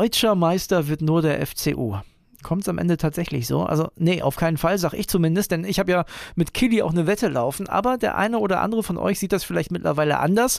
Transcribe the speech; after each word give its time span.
Deutscher 0.00 0.34
Meister 0.34 0.88
wird 0.88 1.02
nur 1.02 1.20
der 1.20 1.46
FCU. 1.46 1.98
Kommt 2.42 2.62
es 2.62 2.70
am 2.70 2.78
Ende 2.78 2.96
tatsächlich 2.96 3.46
so? 3.46 3.64
Also, 3.64 3.88
nee, 3.96 4.22
auf 4.22 4.36
keinen 4.36 4.56
Fall, 4.56 4.78
sag 4.78 4.94
ich 4.94 5.08
zumindest, 5.08 5.50
denn 5.50 5.62
ich 5.62 5.78
habe 5.78 5.92
ja 5.92 6.06
mit 6.36 6.54
Killy 6.54 6.80
auch 6.80 6.92
eine 6.92 7.06
Wette 7.06 7.28
laufen, 7.28 7.68
aber 7.68 7.98
der 7.98 8.16
eine 8.16 8.38
oder 8.38 8.62
andere 8.62 8.82
von 8.82 8.96
euch 8.96 9.18
sieht 9.18 9.32
das 9.32 9.44
vielleicht 9.44 9.70
mittlerweile 9.70 10.18
anders. 10.18 10.58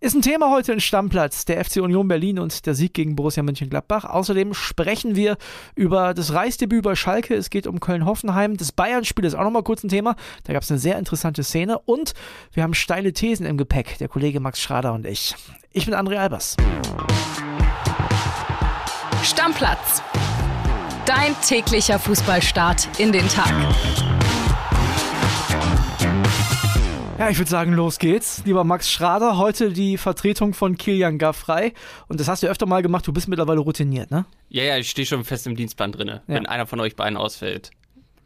Ist 0.00 0.16
ein 0.16 0.22
Thema 0.22 0.50
heute 0.50 0.72
in 0.72 0.80
Stammplatz, 0.80 1.44
der 1.44 1.64
FC 1.64 1.76
Union 1.76 2.08
Berlin 2.08 2.40
und 2.40 2.66
der 2.66 2.74
Sieg 2.74 2.92
gegen 2.92 3.14
Borussia 3.14 3.44
Mönchengladbach. 3.44 4.04
Außerdem 4.04 4.52
sprechen 4.52 5.14
wir 5.14 5.36
über 5.76 6.12
das 6.12 6.34
Reisdebüt 6.34 6.82
bei 6.82 6.96
Schalke. 6.96 7.36
Es 7.36 7.50
geht 7.50 7.68
um 7.68 7.78
Köln-Hoffenheim. 7.78 8.56
Das 8.56 8.72
Bayern-Spiel 8.72 9.26
ist 9.26 9.36
auch 9.36 9.44
nochmal 9.44 9.62
kurz 9.62 9.84
ein 9.84 9.90
Thema. 9.90 10.16
Da 10.42 10.54
gab 10.54 10.64
es 10.64 10.72
eine 10.72 10.80
sehr 10.80 10.98
interessante 10.98 11.44
Szene. 11.44 11.78
Und 11.78 12.14
wir 12.52 12.64
haben 12.64 12.74
steile 12.74 13.12
Thesen 13.12 13.46
im 13.46 13.56
Gepäck, 13.56 13.98
der 13.98 14.08
Kollege 14.08 14.40
Max 14.40 14.60
Schrader 14.60 14.92
und 14.92 15.06
ich. 15.06 15.36
Ich 15.70 15.84
bin 15.86 15.94
André 15.94 16.16
Albers. 16.16 16.56
Stammplatz. 19.22 20.02
Dein 21.06 21.36
täglicher 21.46 21.98
Fußballstart 21.98 22.88
in 22.98 23.12
den 23.12 23.28
Tag. 23.28 23.52
Ja, 27.18 27.30
ich 27.30 27.38
würde 27.38 27.50
sagen, 27.50 27.72
los 27.72 28.00
geht's. 28.00 28.42
Lieber 28.44 28.64
Max 28.64 28.90
Schrader, 28.90 29.38
heute 29.38 29.70
die 29.70 29.96
Vertretung 29.96 30.54
von 30.54 30.76
Kilian 30.76 31.18
Gaffrey. 31.18 31.72
Und 32.08 32.18
das 32.18 32.26
hast 32.26 32.42
du 32.42 32.48
öfter 32.48 32.66
mal 32.66 32.82
gemacht, 32.82 33.06
du 33.06 33.12
bist 33.12 33.28
mittlerweile 33.28 33.60
routiniert, 33.60 34.10
ne? 34.10 34.24
Ja, 34.48 34.64
ja, 34.64 34.76
ich 34.76 34.90
stehe 34.90 35.06
schon 35.06 35.22
fest 35.22 35.46
im 35.46 35.54
Dienstplan 35.54 35.92
drin. 35.92 36.08
Ja. 36.08 36.20
Wenn 36.26 36.46
einer 36.46 36.66
von 36.66 36.80
euch 36.80 36.96
beiden 36.96 37.16
ausfällt, 37.16 37.70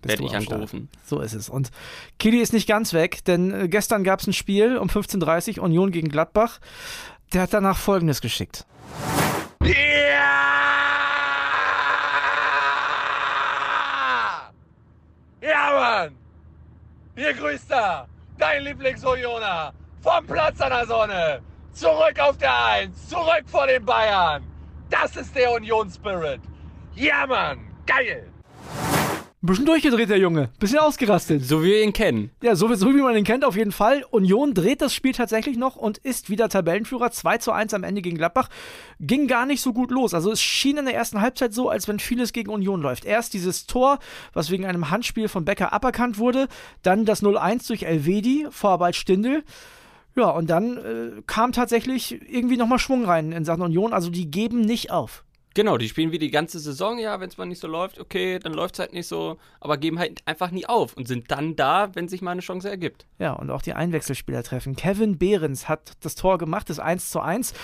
werde 0.03 0.25
ich 0.25 0.35
angerufen. 0.35 0.89
So 1.05 1.21
ist 1.21 1.35
es. 1.35 1.51
Und 1.51 1.73
Kili 2.19 2.41
ist 2.41 2.55
nicht 2.55 2.67
ganz 2.67 2.95
weg, 2.95 3.23
denn 3.27 3.53
äh, 3.53 3.69
gestern 3.69 4.03
gab 4.03 4.21
es 4.21 4.29
ein 4.29 4.33
Spiel 4.33 4.79
um 4.79 4.89
15.30 4.89 5.59
Uhr, 5.59 5.65
Union 5.65 5.91
gegen 5.91 6.09
Gladbach. 6.09 6.59
Der 7.35 7.43
hat 7.43 7.53
danach 7.53 7.77
Folgendes 7.77 8.23
geschickt. 8.23 8.65
Ja! 9.63 10.47
Ja, 15.43 15.71
Mann! 15.73 16.17
Hier 17.17 17.35
grüßt 17.35 17.71
er! 17.71 18.07
dein 18.39 18.63
Lieblingsunioner, 18.63 19.73
vom 20.01 20.27
Platz 20.27 20.61
an 20.61 20.71
der 20.71 20.87
Sonne, 20.87 21.41
zurück 21.73 22.19
auf 22.21 22.37
der 22.37 22.65
Eins, 22.65 23.09
zurück 23.09 23.45
vor 23.47 23.67
den 23.67 23.85
Bayern. 23.85 24.45
Das 24.91 25.17
ist 25.17 25.35
der 25.35 25.53
Union-Spirit. 25.53 26.41
Ja, 26.95 27.27
Mann, 27.27 27.59
geil. 27.87 28.31
Ein 29.47 29.51
bisschen 29.51 29.67
durchgedreht, 29.67 30.11
der 30.11 30.19
Junge. 30.19 30.49
Bisschen 30.59 30.81
ausgerastet. 30.81 31.45
So 31.45 31.63
wie 31.63 31.69
wir 31.69 31.85
ihn 31.85 31.93
kennen. 31.93 32.33
Ja, 32.43 32.57
so, 32.57 32.75
so, 32.75 32.93
wie 32.93 33.01
man 33.01 33.17
ihn 33.17 33.23
kennt, 33.23 33.45
auf 33.45 33.55
jeden 33.55 33.71
Fall. 33.71 34.05
Union 34.11 34.55
dreht 34.55 34.83
das 34.83 34.93
Spiel 34.93 35.13
tatsächlich 35.13 35.57
noch 35.57 35.77
und 35.77 35.99
ist 35.99 36.31
wieder 36.31 36.49
Tabellenführer. 36.49 37.13
2 37.13 37.39
zu 37.39 37.53
1 37.53 37.73
am 37.73 37.85
Ende 37.85 38.03
gegen 38.03 38.17
Gladbach. 38.17 38.49
Ging 38.99 39.29
gar 39.29 39.47
nicht 39.47 39.61
so 39.61 39.73
gut 39.73 39.93
los. 39.93 40.15
Also 40.15 40.33
es 40.33 40.43
schien 40.43 40.79
in 40.79 40.85
der 40.87 40.97
ersten 40.97 41.21
Halbzeit 41.21 41.55
so, 41.55 41.69
als 41.71 41.87
wenn 41.87 42.01
vieles 42.01 42.33
gegen 42.33 42.51
Union 42.51 42.83
läuft. 42.83 43.05
Erst 43.05 43.35
dieses 43.35 43.69
Tor, 43.69 44.01
was 44.33 44.51
wegen 44.51 44.67
einem 44.67 44.91
Handspiel 44.91 45.29
von 45.29 45.45
Becker 45.45 45.73
aberkannt 45.73 46.19
wurde. 46.19 46.49
Dann 46.83 47.05
das 47.05 47.23
0-1 47.23 47.69
durch 47.69 47.85
Elvedi, 47.85 48.49
Vorarbeit 48.51 48.97
Stindel. 48.97 49.45
Ja, 50.17 50.31
und 50.31 50.51
dann 50.51 50.77
äh, 50.79 51.23
kam 51.29 51.53
tatsächlich 51.53 52.21
irgendwie 52.29 52.57
nochmal 52.57 52.81
Schwung 52.81 53.05
rein 53.05 53.31
in 53.31 53.45
Sachen 53.45 53.63
Union. 53.63 53.93
Also 53.93 54.11
die 54.11 54.29
geben 54.29 54.63
nicht 54.63 54.91
auf. 54.91 55.23
Genau, 55.57 55.79
die 55.79 55.89
spielen 55.89 56.13
wie 56.13 56.19
die 56.19 56.31
ganze 56.31 56.59
Saison, 56.59 56.99
ja, 56.99 57.19
wenn 57.19 57.31
es 57.31 57.39
mal 57.39 57.47
nicht 57.47 57.63
so 57.63 57.67
läuft, 57.67 57.99
okay, 57.99 58.39
dann 58.39 58.53
läuft 58.53 58.75
es 58.75 58.79
halt 58.79 58.93
nicht 58.93 59.07
so, 59.07 59.39
aber 59.59 59.79
geben 59.79 59.99
halt 59.99 60.21
einfach 60.27 60.51
nie 60.51 60.67
auf 60.67 60.93
und 60.93 61.09
sind 61.09 61.31
dann 61.31 61.57
da, 61.57 61.95
wenn 61.95 62.09
sich 62.09 62.21
mal 62.21 62.33
eine 62.33 62.43
Chance 62.43 62.69
ergibt. 62.69 63.07
Ja, 63.19 63.33
und 63.33 63.51
auch 63.51 63.63
die 63.63 63.73
Einwechselspieler 63.73 64.43
treffen. 64.43 64.77
Kevin 64.77 65.17
Behrens 65.17 65.67
hat 65.67 65.93
das 66.01 66.15
Tor 66.15 66.37
gemacht, 66.37 66.69
das 66.69 66.79
1 66.79 67.09
zu 67.09 67.21
1. 67.21 67.55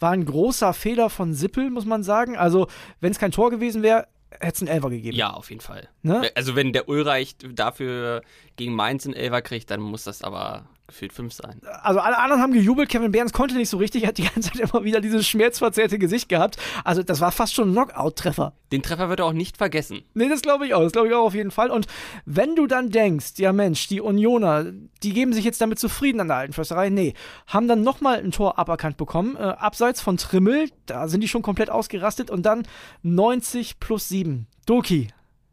War 0.00 0.12
ein 0.12 0.24
großer 0.24 0.72
Fehler 0.72 1.10
von 1.10 1.34
Sippel, 1.34 1.68
muss 1.68 1.84
man 1.84 2.02
sagen. 2.02 2.38
Also, 2.38 2.68
wenn 3.00 3.12
es 3.12 3.18
kein 3.18 3.32
Tor 3.32 3.50
gewesen 3.50 3.82
wäre, 3.82 4.06
hätte 4.30 4.54
es 4.54 4.62
einen 4.62 4.68
Elfer 4.68 4.88
gegeben. 4.88 5.18
Ja, 5.18 5.34
auf 5.34 5.50
jeden 5.50 5.60
Fall. 5.60 5.90
Ne? 6.00 6.30
Also 6.34 6.56
wenn 6.56 6.72
der 6.72 6.88
Ulreich 6.88 7.36
dafür 7.36 8.22
gegen 8.56 8.74
Mainz 8.74 9.04
einen 9.04 9.14
Elfer 9.14 9.42
kriegt, 9.42 9.70
dann 9.70 9.80
muss 9.80 10.04
das 10.04 10.22
aber 10.22 10.64
gefühlt 10.86 11.12
fünf 11.12 11.32
sein. 11.32 11.60
Also 11.82 12.00
alle 12.00 12.18
anderen 12.18 12.42
haben 12.42 12.52
gejubelt, 12.52 12.88
Kevin 12.88 13.12
Behrens 13.12 13.32
konnte 13.32 13.54
nicht 13.54 13.68
so 13.68 13.78
richtig, 13.78 14.02
er 14.02 14.08
hat 14.08 14.18
die 14.18 14.24
ganze 14.24 14.50
Zeit 14.50 14.60
immer 14.60 14.84
wieder 14.84 15.00
dieses 15.00 15.26
schmerzverzerrte 15.26 15.98
Gesicht 15.98 16.28
gehabt. 16.28 16.56
Also 16.84 17.02
das 17.02 17.20
war 17.20 17.32
fast 17.32 17.54
schon 17.54 17.70
ein 17.70 17.72
Knockout-Treffer. 17.72 18.54
Den 18.72 18.82
Treffer 18.82 19.08
wird 19.08 19.20
er 19.20 19.26
auch 19.26 19.32
nicht 19.32 19.56
vergessen. 19.56 20.02
Nee, 20.14 20.28
das 20.28 20.42
glaube 20.42 20.66
ich 20.66 20.74
auch, 20.74 20.82
das 20.82 20.92
glaube 20.92 21.08
ich 21.08 21.14
auch 21.14 21.24
auf 21.24 21.34
jeden 21.34 21.50
Fall. 21.50 21.70
Und 21.70 21.86
wenn 22.24 22.56
du 22.56 22.66
dann 22.66 22.90
denkst, 22.90 23.32
ja 23.36 23.52
Mensch, 23.52 23.88
die 23.88 24.00
Unioner, 24.00 24.66
die 25.02 25.12
geben 25.12 25.32
sich 25.32 25.44
jetzt 25.44 25.60
damit 25.60 25.78
zufrieden 25.78 26.20
an 26.20 26.28
der 26.28 26.36
alten 26.36 26.52
Försterei, 26.52 26.90
nee, 26.90 27.14
haben 27.46 27.68
dann 27.68 27.82
nochmal 27.82 28.18
ein 28.18 28.32
Tor 28.32 28.58
aberkannt 28.58 28.96
bekommen, 28.96 29.36
äh, 29.36 29.40
abseits 29.40 30.00
von 30.00 30.16
Trimmel, 30.16 30.70
da 30.86 31.08
sind 31.08 31.22
die 31.22 31.28
schon 31.28 31.42
komplett 31.42 31.70
ausgerastet 31.70 32.30
und 32.30 32.44
dann 32.44 32.64
90 33.02 33.80
plus 33.80 34.08
7. 34.08 34.46
Doki 34.66 35.08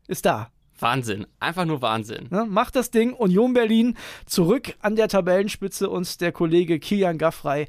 ist 0.07 0.25
da. 0.25 0.49
Wahnsinn, 0.79 1.27
einfach 1.39 1.65
nur 1.65 1.81
Wahnsinn. 1.81 2.27
Ne, 2.29 2.45
macht 2.45 2.75
das 2.75 2.91
Ding 2.91 3.13
Union 3.13 3.53
Berlin 3.53 3.97
zurück 4.25 4.75
an 4.79 4.95
der 4.95 5.07
Tabellenspitze 5.07 5.89
und 5.89 6.21
der 6.21 6.31
Kollege 6.31 6.79
Kilian 6.79 7.17
Gaffrey, 7.17 7.67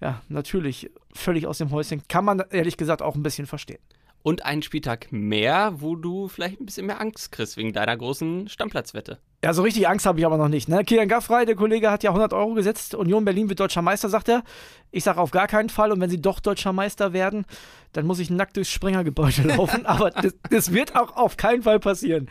ja, 0.00 0.22
natürlich 0.28 0.90
völlig 1.14 1.46
aus 1.46 1.58
dem 1.58 1.70
Häuschen. 1.70 2.02
Kann 2.08 2.24
man 2.24 2.42
ehrlich 2.50 2.76
gesagt 2.76 3.02
auch 3.02 3.14
ein 3.14 3.22
bisschen 3.22 3.46
verstehen 3.46 3.80
und 4.26 4.44
einen 4.44 4.62
Spieltag 4.62 5.12
mehr, 5.12 5.74
wo 5.76 5.94
du 5.94 6.26
vielleicht 6.26 6.60
ein 6.60 6.66
bisschen 6.66 6.86
mehr 6.86 7.00
Angst 7.00 7.30
kriegst 7.30 7.56
wegen 7.56 7.72
deiner 7.72 7.96
großen 7.96 8.48
Stammplatzwette. 8.48 9.20
Ja, 9.44 9.52
so 9.52 9.62
richtig 9.62 9.86
Angst 9.86 10.06
habe 10.06 10.18
ich 10.18 10.26
aber 10.26 10.38
noch 10.38 10.48
nicht. 10.48 10.68
Ne? 10.68 10.82
Kilian 10.82 11.08
Gaffrey, 11.08 11.44
der 11.44 11.56
Kollege, 11.56 11.90
hat 11.90 12.02
ja 12.02 12.10
100 12.10 12.32
Euro 12.32 12.54
gesetzt. 12.54 12.94
Union 12.94 13.24
Berlin 13.24 13.48
wird 13.48 13.60
deutscher 13.60 13.82
Meister, 13.82 14.08
sagt 14.08 14.28
er. 14.28 14.42
Ich 14.90 15.04
sage 15.04 15.20
auf 15.20 15.30
gar 15.30 15.46
keinen 15.46 15.68
Fall. 15.68 15.92
Und 15.92 16.00
wenn 16.00 16.10
sie 16.10 16.20
doch 16.20 16.40
deutscher 16.40 16.72
Meister 16.72 17.12
werden, 17.12 17.44
dann 17.92 18.06
muss 18.06 18.18
ich 18.18 18.30
nackt 18.30 18.56
durchs 18.56 18.70
Springergebäude 18.70 19.42
laufen. 19.56 19.86
aber 19.86 20.10
das, 20.10 20.34
das, 20.50 20.72
wird 20.72 20.96
auch 20.96 21.16
auf 21.16 21.36
keinen 21.36 21.62
Fall 21.62 21.78
passieren. 21.78 22.28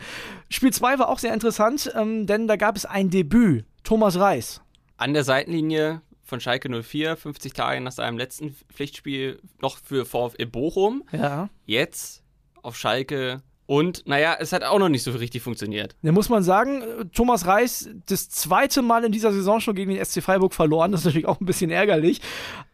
Spiel 0.50 0.72
2 0.72 0.98
war 0.98 1.08
auch 1.08 1.18
sehr 1.18 1.32
interessant, 1.32 1.92
ähm, 1.96 2.26
denn 2.26 2.48
da 2.48 2.56
gab 2.56 2.76
es 2.76 2.84
ein 2.84 3.08
Debüt. 3.08 3.64
Thomas 3.84 4.18
Reis. 4.18 4.60
An 4.96 5.14
der 5.14 5.22
Seitenlinie 5.22 6.02
von 6.24 6.40
Schalke 6.40 6.68
04, 6.68 7.16
50 7.16 7.52
Tage 7.52 7.80
nach 7.80 7.92
seinem 7.92 8.18
letzten 8.18 8.54
Pflichtspiel 8.72 9.40
noch 9.62 9.78
für 9.78 10.04
VfL 10.04 10.46
Bochum. 10.46 11.04
Ja. 11.12 11.48
Jetzt 11.64 12.24
auf 12.62 12.76
Schalke 12.76 13.42
und 13.66 14.06
naja, 14.06 14.36
es 14.38 14.52
hat 14.52 14.62
auch 14.62 14.78
noch 14.78 14.88
nicht 14.88 15.02
so 15.02 15.10
richtig 15.10 15.42
funktioniert. 15.42 15.96
Da 16.02 16.12
muss 16.12 16.28
man 16.28 16.42
sagen, 16.42 16.82
Thomas 17.12 17.46
Reis 17.46 17.88
das 18.06 18.28
zweite 18.28 18.80
Mal 18.80 19.04
in 19.04 19.12
dieser 19.12 19.32
Saison 19.32 19.60
schon 19.60 19.74
gegen 19.74 19.92
den 19.92 20.04
SC 20.04 20.22
Freiburg 20.22 20.54
verloren. 20.54 20.92
Das 20.92 21.00
ist 21.00 21.06
natürlich 21.06 21.26
auch 21.26 21.40
ein 21.40 21.46
bisschen 21.46 21.70
ärgerlich. 21.70 22.20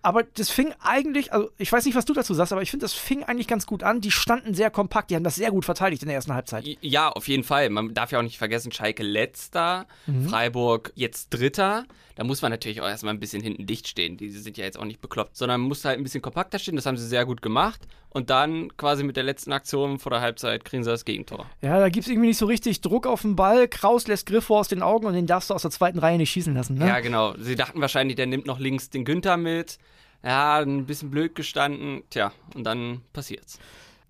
Aber 0.05 0.25
das 0.25 0.51
fing 0.51 0.75
eigentlich, 0.81 1.33
also 1.33 1.51
ich 1.59 1.71
weiß 1.71 1.85
nicht, 1.85 1.95
was 1.95 2.05
du 2.05 2.13
dazu 2.13 2.35
sagst, 2.35 2.53
aber 2.53 2.61
ich 2.61 2.71
finde, 2.71 2.85
das 2.85 2.93
fing 2.93 3.23
eigentlich 3.23 3.47
ganz 3.47 3.67
gut 3.67 3.85
an. 3.85 4.01
Die 4.01 4.11
standen 4.11 4.53
sehr 4.53 4.71
kompakt, 4.71 5.11
die 5.11 5.15
haben 5.15 5.23
das 5.23 5.37
sehr 5.37 5.53
gut 5.53 5.65
verteidigt 5.65 6.03
in 6.03 6.09
der 6.09 6.17
ersten 6.17 6.35
Halbzeit. 6.35 6.65
Ja, 6.81 7.11
auf 7.11 7.29
jeden 7.29 7.45
Fall. 7.45 7.71
Man 7.71 7.95
darf 7.95 8.11
ja 8.11 8.19
auch 8.19 8.23
nicht 8.23 8.39
vergessen, 8.39 8.73
Schalke 8.73 9.05
letzter, 9.05 9.87
mhm. 10.07 10.29
Freiburg 10.29 10.93
jetzt 10.97 11.31
dritter. 11.31 11.85
Da 12.17 12.25
muss 12.25 12.43
man 12.43 12.51
natürlich 12.51 12.81
auch 12.81 12.89
erstmal 12.89 13.15
ein 13.15 13.21
bisschen 13.21 13.43
hinten 13.43 13.67
dicht 13.67 13.89
stehen. 13.89 14.17
Die 14.17 14.31
sind 14.31 14.59
ja 14.59 14.65
jetzt 14.65 14.79
auch 14.79 14.85
nicht 14.85 15.01
bekloppt, 15.01 15.37
sondern 15.37 15.61
man 15.61 15.69
muss 15.69 15.85
halt 15.85 15.99
ein 15.99 16.03
bisschen 16.03 16.21
kompakter 16.21 16.59
stehen. 16.59 16.77
Das 16.77 16.85
haben 16.85 16.97
sie 16.97 17.07
sehr 17.07 17.25
gut 17.25 17.41
gemacht. 17.41 17.81
Und 18.11 18.29
dann 18.29 18.77
quasi 18.77 19.05
mit 19.05 19.17
der 19.17 19.25
letzten 19.25 19.53
Aktion 19.53 19.99
vor 19.99 20.11
der 20.11 20.21
Halbzeit 20.21 20.67
kriegen 20.67 20.85
sie 20.85 20.91
das 20.91 21.07
Gegentor. 21.07 21.47
Ja, 21.63 21.79
da 21.79 21.89
gibt 21.89 22.05
es 22.05 22.11
irgendwie 22.11 22.29
nicht 22.29 22.39
so 22.39 22.45
richtig 22.45 22.83
Druck 22.83 23.07
auf 23.07 23.23
den 23.23 23.37
Ball. 23.37 23.69
Kraus 23.69 24.07
lässt 24.07 24.27
Griffo 24.27 24.59
aus 24.59 24.69
den 24.69 24.83
Augen 24.83 25.07
und 25.07 25.15
den 25.15 25.27
darfst 25.27 25.49
du 25.49 25.55
aus 25.55 25.63
der 25.63 25.71
zweiten 25.71 25.99
Reihe 25.99 26.19
nicht 26.19 26.31
schießen 26.31 26.53
lassen. 26.53 26.77
Ne? 26.77 26.87
Ja, 26.87 27.01
genau. 27.01 27.35
Sie 27.39 27.57
dachten 27.57 27.81
wahrscheinlich, 27.81 28.17
der 28.17 28.27
nimmt 28.27 28.45
noch 28.45 28.59
links 28.59 28.91
den 28.91 29.07
Günther 29.07 29.39
mit. 29.39 29.79
Ja, 30.23 30.59
ein 30.59 30.87
bisschen 30.87 31.11
blöd 31.11 31.35
gestanden. 31.35 32.03
Tja, 32.11 32.33
und 32.55 32.65
dann 32.65 33.03
passiert's. 33.13 33.59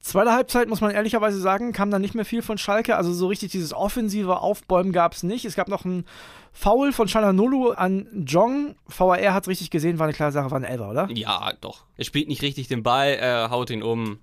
Zweite 0.02 0.32
Halbzeit, 0.32 0.68
muss 0.68 0.80
man 0.80 0.90
ehrlicherweise 0.90 1.38
sagen, 1.38 1.72
kam 1.72 1.92
da 1.92 2.00
nicht 2.00 2.16
mehr 2.16 2.24
viel 2.24 2.42
von 2.42 2.58
Schalke. 2.58 2.96
Also 2.96 3.12
so 3.12 3.28
richtig 3.28 3.52
dieses 3.52 3.72
offensive 3.72 4.40
Aufbäumen 4.40 4.92
gab 4.92 5.12
es 5.12 5.22
nicht. 5.22 5.44
Es 5.44 5.54
gab 5.54 5.68
noch 5.68 5.84
ein 5.84 6.04
Foul 6.52 6.92
von 6.92 7.06
Chalanolu 7.06 7.70
an 7.70 8.08
Jong. 8.26 8.74
VAR 8.86 9.32
hat 9.32 9.46
richtig 9.46 9.70
gesehen, 9.70 10.00
war 10.00 10.06
eine 10.06 10.12
klare 10.12 10.32
Sache, 10.32 10.50
war 10.50 10.58
ein 10.58 10.64
Elfer, 10.64 10.90
oder? 10.90 11.08
Ja, 11.12 11.52
doch. 11.60 11.84
Er 11.96 12.04
spielt 12.04 12.26
nicht 12.26 12.42
richtig 12.42 12.66
den 12.66 12.82
Ball, 12.82 13.10
er 13.10 13.50
haut 13.50 13.70
ihn 13.70 13.84
um. 13.84 14.18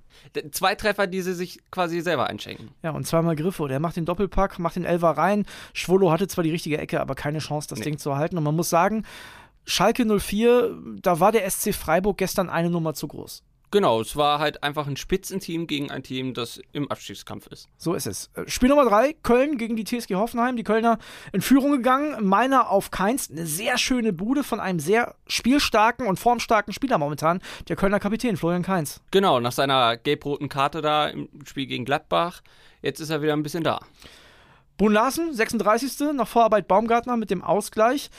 Zwei 0.51 0.75
Treffer, 0.75 1.07
die 1.07 1.21
sie 1.21 1.33
sich 1.33 1.59
quasi 1.71 2.01
selber 2.01 2.27
einschenken. 2.27 2.71
Ja, 2.83 2.92
und 2.92 3.07
zweimal 3.07 3.38
Griffo. 3.38 3.69
Der 3.69 3.80
macht 3.80 3.95
den 3.95 4.03
Doppelpack, 4.03 4.59
macht 4.59 4.75
den 4.75 4.83
Elfer 4.83 5.12
rein. 5.12 5.45
Schwolo 5.74 6.12
hatte 6.12 6.27
zwar 6.27 6.44
die 6.44 6.51
richtige 6.51 6.77
Ecke, 6.77 7.00
aber 7.00 7.15
keine 7.15 7.39
Chance, 7.39 7.69
das 7.69 7.80
nee. 7.80 7.85
Ding 7.85 7.97
zu 7.97 8.18
halten. 8.18 8.38
Und 8.38 8.44
man 8.44 8.56
muss 8.56 8.69
sagen, 8.69 9.06
Schalke 9.65 10.06
04, 10.06 10.77
da 11.01 11.19
war 11.19 11.31
der 11.31 11.50
SC 11.50 11.73
Freiburg 11.73 12.17
gestern 12.17 12.50
eine 12.50 12.69
Nummer 12.69 12.94
zu 12.94 13.07
groß. 13.07 13.44
Genau, 13.71 14.01
es 14.01 14.15
war 14.15 14.39
halt 14.39 14.63
einfach 14.63 14.88
ein 14.88 14.97
Spitzenteam 14.97 15.67
gegen 15.67 15.91
ein 15.91 16.01
Team, 16.01 16.33
das 16.33 16.59
im 16.71 16.89
Abstiegskampf 16.89 17.45
ist. 17.47 17.69
So 17.77 17.94
ist 17.94 18.07
es. 18.07 18.31
Äh, 18.33 18.50
Spiel 18.50 18.69
Nummer 18.69 18.85
drei, 18.85 19.13
Köln 19.21 19.59
gegen 19.59 19.75
die 19.75 19.83
TSG 19.83 20.15
Hoffenheim. 20.15 20.57
Die 20.57 20.63
Kölner 20.63 20.97
in 21.33 21.41
Führung 21.41 21.71
gegangen. 21.73 22.27
Meiner 22.27 22.71
auf 22.71 22.89
keins. 22.89 23.29
Eine 23.29 23.45
sehr 23.45 23.77
schöne 23.77 24.11
Bude 24.11 24.44
von 24.44 24.59
einem 24.59 24.79
sehr 24.79 25.13
spielstarken 25.27 26.07
und 26.07 26.17
formstarken 26.19 26.73
Spieler 26.73 26.97
momentan. 26.97 27.41
Der 27.67 27.75
Kölner 27.75 28.00
Kapitän, 28.00 28.38
Florian 28.38 28.63
Keins. 28.63 29.01
Genau, 29.11 29.39
nach 29.39 29.51
seiner 29.51 29.97
gelb-roten 29.97 30.50
Karte 30.50 30.81
da 30.81 31.07
im 31.07 31.29
Spiel 31.45 31.67
gegen 31.67 31.85
Gladbach. 31.85 32.41
Jetzt 32.81 33.00
ist 33.00 33.11
er 33.11 33.21
wieder 33.21 33.33
ein 33.33 33.44
bisschen 33.44 33.63
da. 33.63 33.81
Brun 34.79 34.94
Larsen, 34.94 35.31
36. 35.31 36.13
Nach 36.15 36.27
Vorarbeit 36.27 36.67
Baumgartner 36.67 37.17
mit 37.17 37.29
dem 37.29 37.44
Ausgleich. 37.44 38.09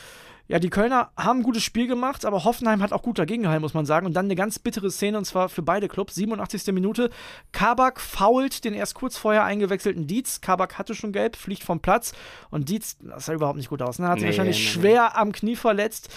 Ja, 0.51 0.59
die 0.59 0.69
Kölner 0.69 1.13
haben 1.17 1.41
ein 1.41 1.43
gutes 1.45 1.63
Spiel 1.63 1.87
gemacht, 1.87 2.25
aber 2.25 2.43
Hoffenheim 2.43 2.83
hat 2.83 2.93
auch 2.93 3.03
gut 3.03 3.21
dagegen 3.21 3.45
gehalten, 3.45 3.63
muss 3.63 3.73
man 3.73 3.87
sagen. 3.87 4.05
Und 4.05 4.15
dann 4.15 4.25
eine 4.25 4.35
ganz 4.35 4.59
bittere 4.59 4.91
Szene, 4.91 5.17
und 5.17 5.25
zwar 5.25 5.49
für 5.49 5.63
beide 5.63 5.87
Clubs. 5.87 6.17
87. 6.17 6.75
Minute. 6.75 7.11
Kabak 7.53 8.01
fault 8.01 8.65
den 8.65 8.75
erst 8.75 8.97
kurz 8.97 9.17
vorher 9.17 9.45
eingewechselten 9.45 10.09
Dietz. 10.09 10.41
Kabak 10.41 10.77
hatte 10.77 10.97
schon 10.97 11.13
gelb, 11.13 11.37
fliegt 11.37 11.63
vom 11.63 11.79
Platz. 11.79 12.15
Und 12.51 12.69
Dietz, 12.69 12.97
das 12.99 13.27
sah 13.27 13.33
überhaupt 13.33 13.59
nicht 13.59 13.69
gut 13.69 13.81
aus. 13.81 14.01
Ne? 14.01 14.09
Hat 14.09 14.15
sich 14.15 14.23
Nee, 14.23 14.29
wahrscheinlich 14.31 14.59
nee, 14.59 14.73
schwer 14.73 15.17
am 15.17 15.31
Knie 15.31 15.55
verletzt. 15.55 16.09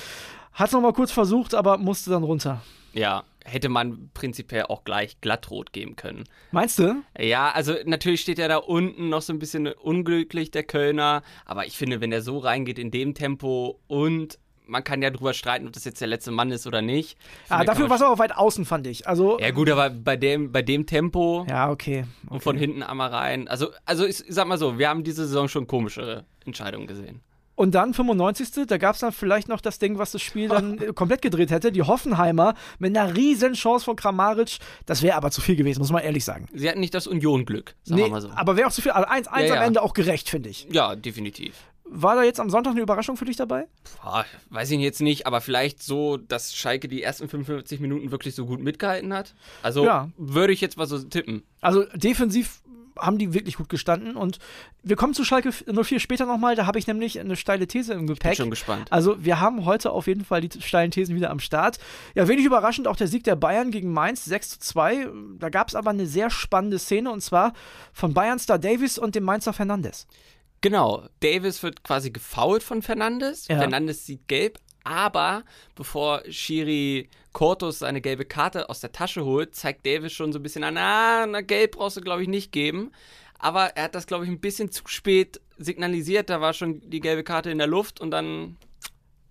Hat 0.53 0.67
es 0.67 0.73
nochmal 0.73 0.93
kurz 0.93 1.11
versucht, 1.11 1.53
aber 1.53 1.77
musste 1.77 2.09
dann 2.09 2.23
runter. 2.23 2.63
Ja, 2.93 3.23
hätte 3.43 3.69
man 3.69 4.09
prinzipiell 4.13 4.63
auch 4.63 4.83
gleich 4.83 5.19
glattrot 5.21 5.73
geben 5.73 5.95
können. 5.95 6.23
Meinst 6.51 6.79
du? 6.79 7.03
Ja, 7.19 7.51
also 7.51 7.75
natürlich 7.85 8.21
steht 8.21 8.39
er 8.39 8.47
da 8.47 8.57
unten 8.57 9.09
noch 9.09 9.21
so 9.21 9.33
ein 9.33 9.39
bisschen 9.39 9.67
unglücklich, 9.67 10.51
der 10.51 10.63
Kölner. 10.63 11.23
Aber 11.45 11.65
ich 11.65 11.77
finde, 11.77 12.01
wenn 12.01 12.11
er 12.11 12.21
so 12.21 12.37
reingeht 12.37 12.79
in 12.79 12.91
dem 12.91 13.13
Tempo 13.13 13.79
und 13.87 14.39
man 14.65 14.83
kann 14.83 15.01
ja 15.01 15.09
drüber 15.09 15.33
streiten, 15.33 15.67
ob 15.67 15.73
das 15.73 15.83
jetzt 15.83 15.99
der 16.01 16.07
letzte 16.07 16.31
Mann 16.31 16.51
ist 16.51 16.65
oder 16.67 16.81
nicht. 16.81 17.17
Ich 17.43 17.49
Ja, 17.49 17.63
dafür 17.63 17.89
war 17.89 17.97
es 17.97 18.01
aber 18.01 18.17
weit 18.19 18.35
außen, 18.35 18.65
fand 18.65 18.87
ich. 18.87 19.07
Also, 19.07 19.39
Ja 19.39 19.51
gut, 19.51 19.69
aber 19.69 19.89
bei 19.89 20.15
dem, 20.15 20.51
bei 20.51 20.61
dem 20.61 20.85
Tempo 20.85 21.45
ja, 21.49 21.69
okay. 21.69 22.05
und 22.29 22.41
von 22.41 22.57
hinten 22.57 22.81
einmal 22.81 23.09
rein. 23.09 23.47
Also, 23.47 23.69
also 23.85 24.05
ich 24.05 24.23
sag 24.27 24.47
mal 24.47 24.57
so, 24.57 24.79
wir 24.79 24.89
haben 24.89 25.03
diese 25.03 25.27
Saison 25.27 25.47
schon 25.47 25.67
komische 25.67 26.25
Entscheidungen 26.45 26.87
gesehen. 26.87 27.21
Und 27.55 27.75
dann 27.75 27.93
95. 27.93 28.65
Da 28.67 28.77
gab 28.77 28.95
es 28.95 29.01
dann 29.01 29.11
vielleicht 29.11 29.47
noch 29.47 29.61
das 29.61 29.77
Ding, 29.79 29.97
was 29.99 30.11
das 30.11 30.21
Spiel 30.21 30.47
dann 30.49 30.77
komplett 30.95 31.21
gedreht 31.21 31.51
hätte. 31.51 31.71
Die 31.71 31.83
Hoffenheimer 31.83 32.55
mit 32.79 32.97
einer 32.97 33.15
riesen 33.15 33.53
Chance 33.53 33.85
von 33.85 33.95
Kramaric. 33.95 34.57
Das 34.85 35.03
wäre 35.03 35.15
aber 35.15 35.29
zu 35.31 35.39
viel 35.41 35.55
gewesen, 35.55 35.79
muss 35.79 35.91
man 35.91 36.01
ehrlich 36.03 36.25
sagen. 36.25 36.47
Sie 36.53 36.67
hatten 36.67 36.79
nicht 36.79 36.93
das 36.95 37.05
Union-Glück, 37.07 37.75
sagen 37.83 37.97
wir 37.99 38.05
Nee, 38.05 38.11
mal 38.11 38.21
so. 38.21 38.29
aber 38.35 38.55
wäre 38.57 38.67
auch 38.67 38.71
zu 38.71 38.81
viel. 38.81 38.91
Also 38.91 39.07
1-1 39.07 39.25
Ja, 39.25 39.31
am 39.31 39.45
ja. 39.45 39.63
Ende 39.65 39.81
auch 39.83 39.93
gerecht, 39.93 40.29
finde 40.29 40.49
ich. 40.49 40.67
Ja, 40.71 40.95
definitiv. 40.95 41.55
War 41.85 42.15
da 42.15 42.23
jetzt 42.23 42.39
am 42.39 42.49
Sonntag 42.49 42.71
eine 42.71 42.81
Überraschung 42.81 43.17
für 43.17 43.25
dich 43.25 43.35
dabei? 43.35 43.67
Boah, 44.01 44.25
weiß 44.49 44.71
ich 44.71 44.79
jetzt 44.79 45.01
nicht, 45.01 45.27
aber 45.27 45.41
vielleicht 45.41 45.83
so, 45.83 46.17
dass 46.17 46.55
Schalke 46.55 46.87
die 46.87 47.03
ersten 47.03 47.27
45 47.29 47.79
Minuten 47.81 48.09
wirklich 48.09 48.33
so 48.33 48.45
gut 48.47 48.61
mitgehalten 48.61 49.13
hat. 49.13 49.35
Also 49.61 49.83
Ja. 49.85 50.09
würde 50.17 50.53
ich 50.53 50.61
jetzt 50.61 50.77
mal 50.77 50.87
so 50.87 50.97
tippen. 50.97 51.43
Also 51.61 51.83
defensiv 51.93 52.61
haben 52.97 53.17
die 53.17 53.33
wirklich 53.33 53.57
gut 53.57 53.69
gestanden. 53.69 54.15
Und 54.15 54.39
wir 54.83 54.95
kommen 54.95 55.13
zu 55.13 55.23
Schalke 55.23 55.51
04 55.51 55.99
später 55.99 56.25
nochmal. 56.25 56.55
Da 56.55 56.65
habe 56.65 56.79
ich 56.79 56.87
nämlich 56.87 57.19
eine 57.19 57.35
steile 57.35 57.67
These 57.67 57.93
im 57.93 58.05
Bin 58.05 58.15
Gepäck. 58.15 58.37
schon 58.37 58.49
gespannt. 58.49 58.91
Also 58.91 59.23
wir 59.23 59.39
haben 59.39 59.65
heute 59.65 59.91
auf 59.91 60.07
jeden 60.07 60.25
Fall 60.25 60.41
die 60.41 60.61
steilen 60.61 60.91
Thesen 60.91 61.15
wieder 61.15 61.29
am 61.29 61.39
Start. 61.39 61.79
Ja, 62.15 62.27
wenig 62.27 62.45
überraschend 62.45 62.87
auch 62.87 62.95
der 62.95 63.07
Sieg 63.07 63.23
der 63.23 63.35
Bayern 63.35 63.71
gegen 63.71 63.91
Mainz 63.91 64.25
6 64.25 64.49
zu 64.49 64.59
2. 64.59 65.07
Da 65.39 65.49
gab 65.49 65.69
es 65.69 65.75
aber 65.75 65.89
eine 65.91 66.05
sehr 66.05 66.29
spannende 66.29 66.79
Szene 66.79 67.11
und 67.11 67.21
zwar 67.21 67.53
von 67.91 68.13
Bayern 68.13 68.39
Star 68.39 68.59
Davis 68.59 68.97
und 68.97 69.15
dem 69.15 69.23
Mainzer 69.23 69.53
Fernandes. 69.53 70.07
Genau, 70.61 71.03
Davis 71.19 71.61
wird 71.61 71.83
quasi 71.83 72.09
gefoult 72.09 72.63
von 72.63 72.81
Fernandes. 72.81 73.49
Ja. 73.49 73.57
Fernandes 73.57 74.05
sieht 74.05 74.29
gelb, 74.29 74.59
aber 74.83 75.43
bevor 75.75 76.23
Schiri 76.29 77.09
Cortus 77.31 77.79
seine 77.79 78.01
gelbe 78.01 78.25
Karte 78.25 78.69
aus 78.69 78.79
der 78.79 78.91
Tasche 78.91 79.25
holt, 79.25 79.55
zeigt 79.55 79.85
Davis 79.85 80.13
schon 80.13 80.31
so 80.31 80.39
ein 80.39 80.43
bisschen 80.43 80.63
an, 80.63 80.77
ah, 80.77 81.25
na, 81.25 81.41
gelb 81.41 81.73
brauchst 81.73 81.97
du, 81.97 82.01
glaube 82.01 82.21
ich, 82.21 82.27
nicht 82.27 82.51
geben. 82.51 82.91
Aber 83.39 83.75
er 83.75 83.85
hat 83.85 83.95
das, 83.95 84.07
glaube 84.07 84.23
ich, 84.25 84.31
ein 84.31 84.39
bisschen 84.39 84.71
zu 84.71 84.83
spät 84.85 85.41
signalisiert. 85.57 86.29
Da 86.29 86.39
war 86.39 86.53
schon 86.53 86.89
die 86.89 87.01
gelbe 87.01 87.23
Karte 87.23 87.51
in 87.51 87.57
der 87.57 87.67
Luft 87.67 87.99
und 87.99 88.11
dann 88.11 88.57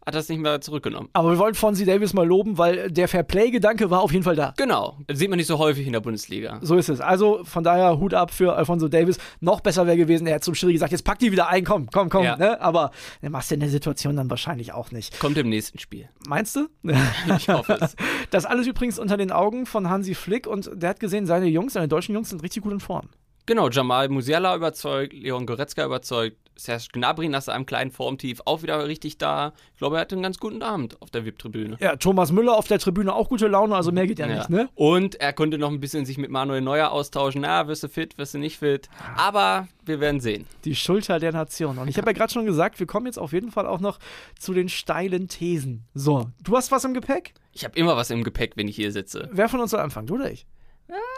hat 0.04 0.14
es 0.14 0.28
nicht 0.28 0.40
mehr 0.40 0.60
zurückgenommen. 0.60 1.08
Aber 1.12 1.30
wir 1.30 1.38
wollen 1.38 1.54
Fonsi 1.54 1.84
Davis 1.84 2.12
mal 2.12 2.26
loben, 2.26 2.58
weil 2.58 2.90
der 2.90 3.08
Fairplay-Gedanke 3.08 3.90
war 3.90 4.00
auf 4.00 4.12
jeden 4.12 4.24
Fall 4.24 4.36
da. 4.36 4.54
Genau, 4.56 4.98
das 5.06 5.18
sieht 5.18 5.30
man 5.30 5.36
nicht 5.36 5.46
so 5.46 5.58
häufig 5.58 5.86
in 5.86 5.92
der 5.92 6.00
Bundesliga. 6.00 6.58
So 6.62 6.76
ist 6.76 6.88
es. 6.88 7.00
Also 7.00 7.44
von 7.44 7.62
daher 7.62 7.98
Hut 7.98 8.14
ab 8.14 8.32
für 8.32 8.54
Alfonso 8.54 8.88
Davis. 8.88 9.18
Noch 9.40 9.60
besser 9.60 9.86
wäre 9.86 9.96
gewesen, 9.96 10.26
er 10.26 10.36
hat 10.36 10.44
zum 10.44 10.54
Schiri 10.54 10.72
gesagt, 10.72 10.92
jetzt 10.92 11.04
pack 11.04 11.18
die 11.18 11.30
wieder 11.30 11.48
ein, 11.48 11.64
komm, 11.64 11.88
komm, 11.90 12.08
komm. 12.08 12.24
Ja. 12.24 12.36
Ne? 12.36 12.60
Aber 12.60 12.90
der 13.22 13.30
machst 13.30 13.50
du 13.50 13.54
in 13.54 13.60
der 13.60 13.70
Situation 13.70 14.16
dann 14.16 14.28
wahrscheinlich 14.28 14.72
auch 14.72 14.90
nicht. 14.90 15.18
Kommt 15.20 15.38
im 15.38 15.48
nächsten 15.48 15.78
Spiel. 15.78 16.08
Meinst 16.26 16.56
du? 16.56 16.68
Ich 17.36 17.48
hoffe 17.48 17.78
es. 17.80 17.96
Das 18.30 18.44
alles 18.44 18.66
übrigens 18.66 18.98
unter 18.98 19.16
den 19.16 19.32
Augen 19.32 19.66
von 19.66 19.88
Hansi 19.88 20.14
Flick 20.14 20.46
und 20.46 20.70
der 20.74 20.90
hat 20.90 21.00
gesehen, 21.00 21.26
seine 21.26 21.46
Jungs, 21.46 21.72
seine 21.72 21.88
deutschen 21.88 22.14
Jungs 22.14 22.30
sind 22.30 22.42
richtig 22.42 22.62
gut 22.62 22.72
in 22.72 22.80
Form. 22.80 23.08
Genau, 23.46 23.68
Jamal 23.68 24.08
Musiala 24.08 24.54
überzeugt, 24.54 25.12
Leon 25.12 25.46
Goretzka 25.46 25.84
überzeugt, 25.84 26.36
Serge 26.62 26.88
Gnabry 26.92 27.28
nach 27.28 27.42
seinem 27.42 27.66
kleinen 27.66 27.90
Formtief 27.90 28.40
auch 28.44 28.62
wieder 28.62 28.86
richtig 28.86 29.18
da. 29.18 29.52
Ich 29.72 29.78
glaube, 29.78 29.96
er 29.96 30.02
hatte 30.02 30.14
einen 30.14 30.22
ganz 30.22 30.38
guten 30.38 30.62
Abend 30.62 31.00
auf 31.00 31.10
der 31.10 31.24
VIP-Tribüne. 31.24 31.76
Ja, 31.80 31.96
Thomas 31.96 32.32
Müller 32.32 32.56
auf 32.56 32.68
der 32.68 32.78
Tribüne 32.78 33.14
auch 33.14 33.28
gute 33.28 33.48
Laune, 33.48 33.74
also 33.74 33.92
mehr 33.92 34.06
geht 34.06 34.18
ja, 34.18 34.26
nicht, 34.26 34.48
ne? 34.48 34.68
Und 34.74 35.16
er 35.16 35.32
konnte 35.32 35.58
noch 35.58 35.70
ein 35.70 35.80
bisschen 35.80 36.06
sich 36.06 36.18
mit 36.18 36.30
Manuel 36.30 36.60
Neuer 36.60 36.90
austauschen. 36.90 37.42
Na, 37.42 37.66
wirst 37.68 37.82
du 37.82 37.88
fit, 37.88 38.16
wirst 38.18 38.34
du 38.34 38.38
nicht 38.38 38.58
fit. 38.58 38.88
Aber 39.16 39.68
wir 39.84 40.00
werden 40.00 40.20
sehen. 40.20 40.46
Die 40.64 40.76
Schulter 40.76 41.18
der 41.18 41.32
Nation. 41.32 41.78
Und 41.78 41.88
ich 41.88 41.96
habe 41.98 42.10
ja 42.10 42.12
gerade 42.12 42.32
schon 42.32 42.46
gesagt, 42.46 42.78
wir 42.78 42.86
kommen 42.86 43.06
jetzt 43.06 43.18
auf 43.18 43.32
jeden 43.32 43.50
Fall 43.50 43.66
auch 43.66 43.80
noch 43.80 43.98
zu 44.38 44.54
den 44.54 44.68
steilen 44.68 45.28
Thesen. 45.28 45.84
So, 45.94 46.30
du 46.42 46.56
hast 46.56 46.70
was 46.70 46.84
im 46.84 46.94
Gepäck? 46.94 47.34
Ich 47.52 47.64
habe 47.64 47.76
immer 47.76 47.96
was 47.96 48.10
im 48.10 48.24
Gepäck, 48.24 48.52
wenn 48.56 48.68
ich 48.68 48.76
hier 48.76 48.92
sitze. 48.92 49.28
Wer 49.32 49.48
von 49.48 49.60
uns 49.60 49.72
soll 49.72 49.80
anfangen, 49.80 50.06
du 50.06 50.14
oder 50.14 50.30
ich? 50.30 50.46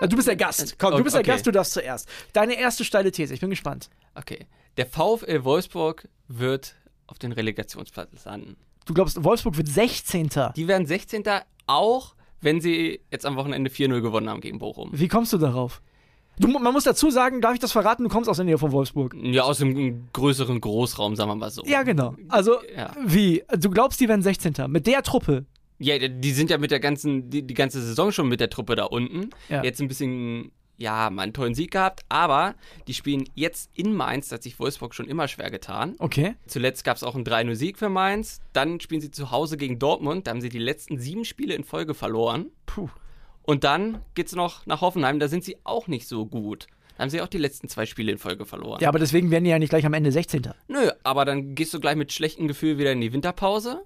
Ja, 0.00 0.06
du 0.06 0.16
bist 0.16 0.28
der 0.28 0.37
Gast. 0.37 0.78
Komm, 0.78 0.96
du 0.96 1.02
bist 1.02 1.16
der. 1.16 1.22
Gast, 1.22 1.46
du 1.46 1.50
darfst 1.50 1.72
zuerst. 1.72 2.08
Deine 2.32 2.55
erste 2.58 2.84
steile 2.84 3.11
These, 3.11 3.34
ich 3.34 3.40
bin 3.40 3.50
gespannt. 3.50 3.90
Okay. 4.14 4.46
Der 4.76 4.87
VfL 4.87 5.44
Wolfsburg 5.44 6.08
wird 6.28 6.75
auf 7.06 7.19
den 7.19 7.32
Relegationsplatz 7.32 8.25
landen. 8.25 8.56
Du 8.87 8.94
glaubst, 8.94 9.22
Wolfsburg 9.22 9.56
wird 9.56 9.69
16. 9.69 10.31
Die 10.56 10.69
werden 10.69 10.87
16. 10.87 11.22
auch, 11.66 12.14
wenn 12.40 12.61
sie 12.61 13.00
jetzt 13.11 13.25
am 13.26 13.37
Wochenende 13.37 13.70
4-0 13.70 14.00
gewonnen 14.00 14.28
haben 14.28 14.40
gegen 14.40 14.58
Bochum. 14.58 14.90
Wie 14.93 15.08
kommst 15.08 15.32
du 15.32 15.38
darauf? 15.38 15.81
Du, 16.38 16.49
man 16.49 16.72
muss 16.72 16.82
dazu 16.84 17.10
sagen, 17.10 17.40
darf 17.40 17.55
ich 17.55 17.60
das 17.60 17.70
verraten, 17.72 18.02
du 18.02 18.08
kommst 18.08 18.28
aus 18.28 18.37
der 18.37 18.44
Nähe 18.44 18.58
von 18.58 18.72
Wolfsburg. 18.72 19.14
Ja, 19.22 19.44
aus 19.44 19.58
dem 19.58 20.08
größeren 20.12 20.60
Großraum, 20.60 21.14
sagen 21.14 21.31
wir 21.31 21.37
mal 21.37 21.50
so. 21.50 21.62
Ja, 21.64 21.84
genau. 21.84 22.17
Also, 22.28 22.56
Ja. 22.76 22.90
wie? 23.06 23.44
Du 23.56 23.70
glaubst, 23.70 24.00
die 24.00 24.08
werden 24.08 24.22
16. 24.22 24.55
Mit 24.69 24.87
der 24.88 25.02
Truppe? 25.02 25.46
Ja, 25.78 25.98
die 25.98 26.30
sind 26.32 26.50
ja 26.50 26.58
mit 26.58 26.70
der 26.70 26.80
ganzen, 26.80 27.30
die, 27.30 27.46
die 27.46 27.54
ganze 27.54 27.82
Saison 27.82 28.12
schon 28.12 28.28
mit 28.28 28.40
der 28.40 28.50
Truppe 28.50 28.76
da 28.76 28.84
unten. 28.84 29.30
Ja. 29.48 29.62
Jetzt 29.62 29.80
ein 29.80 29.88
bisschen, 29.88 30.52
ja, 30.76 31.10
mal 31.10 31.22
einen 31.22 31.32
tollen 31.32 31.54
Sieg 31.54 31.72
gehabt, 31.72 32.04
aber 32.08 32.54
die 32.86 32.94
spielen 32.94 33.28
jetzt 33.34 33.70
in 33.74 33.94
Mainz, 33.94 34.28
da 34.28 34.36
hat 34.36 34.42
sich 34.42 34.58
Wolfsburg 34.58 34.94
schon 34.94 35.08
immer 35.08 35.26
schwer 35.28 35.50
getan. 35.50 35.96
Okay. 35.98 36.34
Zuletzt 36.46 36.84
gab 36.84 36.96
es 36.96 37.02
auch 37.02 37.14
einen 37.14 37.24
3-0-Sieg 37.24 37.78
für 37.78 37.88
Mainz. 37.88 38.40
Dann 38.52 38.80
spielen 38.80 39.00
sie 39.00 39.10
zu 39.10 39.30
Hause 39.30 39.56
gegen 39.56 39.78
Dortmund, 39.78 40.26
da 40.26 40.30
haben 40.30 40.40
sie 40.40 40.48
die 40.48 40.58
letzten 40.58 40.98
sieben 40.98 41.24
Spiele 41.24 41.54
in 41.54 41.64
Folge 41.64 41.94
verloren. 41.94 42.50
Puh. 42.66 42.88
Und 43.42 43.64
dann 43.64 44.00
geht's 44.14 44.34
noch 44.34 44.64
nach 44.66 44.80
Hoffenheim, 44.80 45.18
da 45.18 45.28
sind 45.28 45.44
sie 45.44 45.56
auch 45.64 45.86
nicht 45.86 46.08
so 46.08 46.24
gut. 46.24 46.66
Da 46.96 47.02
haben 47.02 47.10
sie 47.10 47.20
auch 47.20 47.28
die 47.28 47.38
letzten 47.38 47.68
zwei 47.68 47.86
Spiele 47.86 48.12
in 48.12 48.18
Folge 48.18 48.46
verloren. 48.46 48.80
Ja, 48.80 48.88
aber 48.88 49.00
deswegen 49.00 49.30
werden 49.30 49.44
die 49.44 49.50
ja 49.50 49.58
nicht 49.58 49.70
gleich 49.70 49.84
am 49.84 49.94
Ende 49.94 50.12
16. 50.12 50.48
Nö, 50.68 50.90
aber 51.02 51.24
dann 51.24 51.54
gehst 51.54 51.74
du 51.74 51.80
gleich 51.80 51.96
mit 51.96 52.12
schlechtem 52.12 52.46
Gefühl 52.46 52.78
wieder 52.78 52.92
in 52.92 53.00
die 53.00 53.12
Winterpause. 53.12 53.84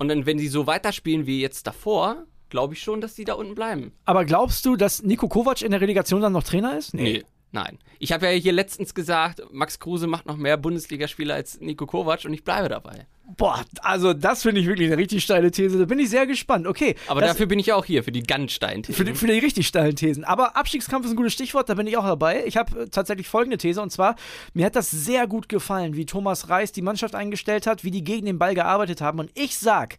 Und 0.00 0.08
dann, 0.08 0.24
wenn 0.24 0.38
die 0.38 0.48
so 0.48 0.66
weiterspielen 0.66 1.26
wie 1.26 1.42
jetzt 1.42 1.66
davor, 1.66 2.24
glaube 2.48 2.72
ich 2.72 2.82
schon, 2.82 3.02
dass 3.02 3.14
die 3.14 3.26
da 3.26 3.34
unten 3.34 3.54
bleiben. 3.54 3.92
Aber 4.06 4.24
glaubst 4.24 4.64
du, 4.64 4.74
dass 4.76 5.02
Nico 5.02 5.28
Kovac 5.28 5.60
in 5.60 5.72
der 5.72 5.82
Relegation 5.82 6.22
dann 6.22 6.32
noch 6.32 6.42
Trainer 6.42 6.78
ist? 6.78 6.94
Nee. 6.94 7.22
Nein. 7.52 7.78
Ich 7.98 8.12
habe 8.12 8.26
ja 8.26 8.32
hier 8.32 8.52
letztens 8.52 8.94
gesagt, 8.94 9.42
Max 9.50 9.78
Kruse 9.78 10.06
macht 10.06 10.26
noch 10.26 10.36
mehr 10.36 10.56
Bundesligaspiele 10.56 11.34
als 11.34 11.60
Nico 11.60 11.86
Kovac 11.86 12.24
und 12.24 12.32
ich 12.32 12.44
bleibe 12.44 12.68
dabei. 12.68 13.06
Boah, 13.36 13.64
also 13.82 14.12
das 14.12 14.42
finde 14.42 14.60
ich 14.60 14.66
wirklich 14.66 14.88
eine 14.88 14.96
richtig 14.96 15.22
steile 15.22 15.50
These. 15.50 15.78
Da 15.78 15.84
bin 15.84 15.98
ich 15.98 16.10
sehr 16.10 16.26
gespannt. 16.26 16.66
Okay. 16.66 16.96
Aber 17.06 17.20
dafür 17.20 17.46
bin 17.46 17.58
ich 17.58 17.66
ja 17.66 17.76
auch 17.76 17.84
hier, 17.84 18.02
für 18.02 18.10
die 18.10 18.22
ganz 18.22 18.52
steilen 18.52 18.82
Für 18.82 19.04
die, 19.04 19.14
für 19.14 19.26
die 19.26 19.38
richtig 19.38 19.66
steilen 19.66 19.94
Thesen. 19.94 20.24
Aber 20.24 20.56
Abstiegskampf 20.56 21.04
ist 21.04 21.12
ein 21.12 21.16
gutes 21.16 21.32
Stichwort, 21.32 21.68
da 21.68 21.74
bin 21.74 21.86
ich 21.86 21.96
auch 21.96 22.04
dabei. 22.04 22.44
Ich 22.46 22.56
habe 22.56 22.82
äh, 22.82 22.88
tatsächlich 22.88 23.28
folgende 23.28 23.58
These 23.58 23.82
und 23.82 23.90
zwar, 23.90 24.16
mir 24.52 24.66
hat 24.66 24.74
das 24.74 24.90
sehr 24.90 25.26
gut 25.26 25.48
gefallen, 25.48 25.94
wie 25.94 26.06
Thomas 26.06 26.48
Reis 26.48 26.72
die 26.72 26.82
Mannschaft 26.82 27.14
eingestellt 27.14 27.66
hat, 27.66 27.84
wie 27.84 27.90
die 27.90 28.02
gegen 28.02 28.26
den 28.26 28.38
Ball 28.38 28.54
gearbeitet 28.54 29.00
haben. 29.00 29.20
Und 29.20 29.30
ich 29.34 29.58
sag, 29.58 29.98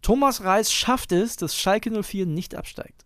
Thomas 0.00 0.44
Reis 0.44 0.72
schafft 0.72 1.12
es, 1.12 1.36
dass 1.36 1.56
Schalke 1.56 1.90
04 2.02 2.26
nicht 2.26 2.54
absteigt. 2.54 3.04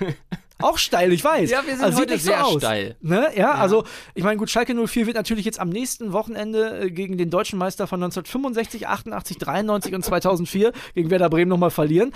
Auch 0.60 0.78
steil, 0.78 1.12
ich 1.12 1.22
weiß. 1.24 1.50
Ja, 1.50 1.66
wir 1.66 1.74
sind 1.74 1.84
Also 1.84 1.98
heute 1.98 2.16
sehr 2.18 2.38
so 2.38 2.44
aus. 2.44 2.62
steil. 2.62 2.96
Ne? 3.00 3.28
Ja, 3.36 3.52
also 3.52 3.84
ich 4.14 4.22
meine, 4.22 4.38
gut, 4.38 4.50
Schalke 4.50 4.74
04 4.74 5.06
wird 5.06 5.16
natürlich 5.16 5.44
jetzt 5.44 5.58
am 5.60 5.68
nächsten 5.68 6.12
Wochenende 6.12 6.80
äh, 6.84 6.90
gegen 6.90 7.18
den 7.18 7.28
deutschen 7.30 7.58
Meister 7.58 7.86
von 7.86 8.02
1965, 8.02 8.86
88, 8.86 9.38
93 9.38 9.94
und 9.94 10.04
2004 10.04 10.72
gegen 10.94 11.10
Werder 11.10 11.28
Bremen 11.28 11.48
nochmal 11.48 11.70
verlieren. 11.70 12.12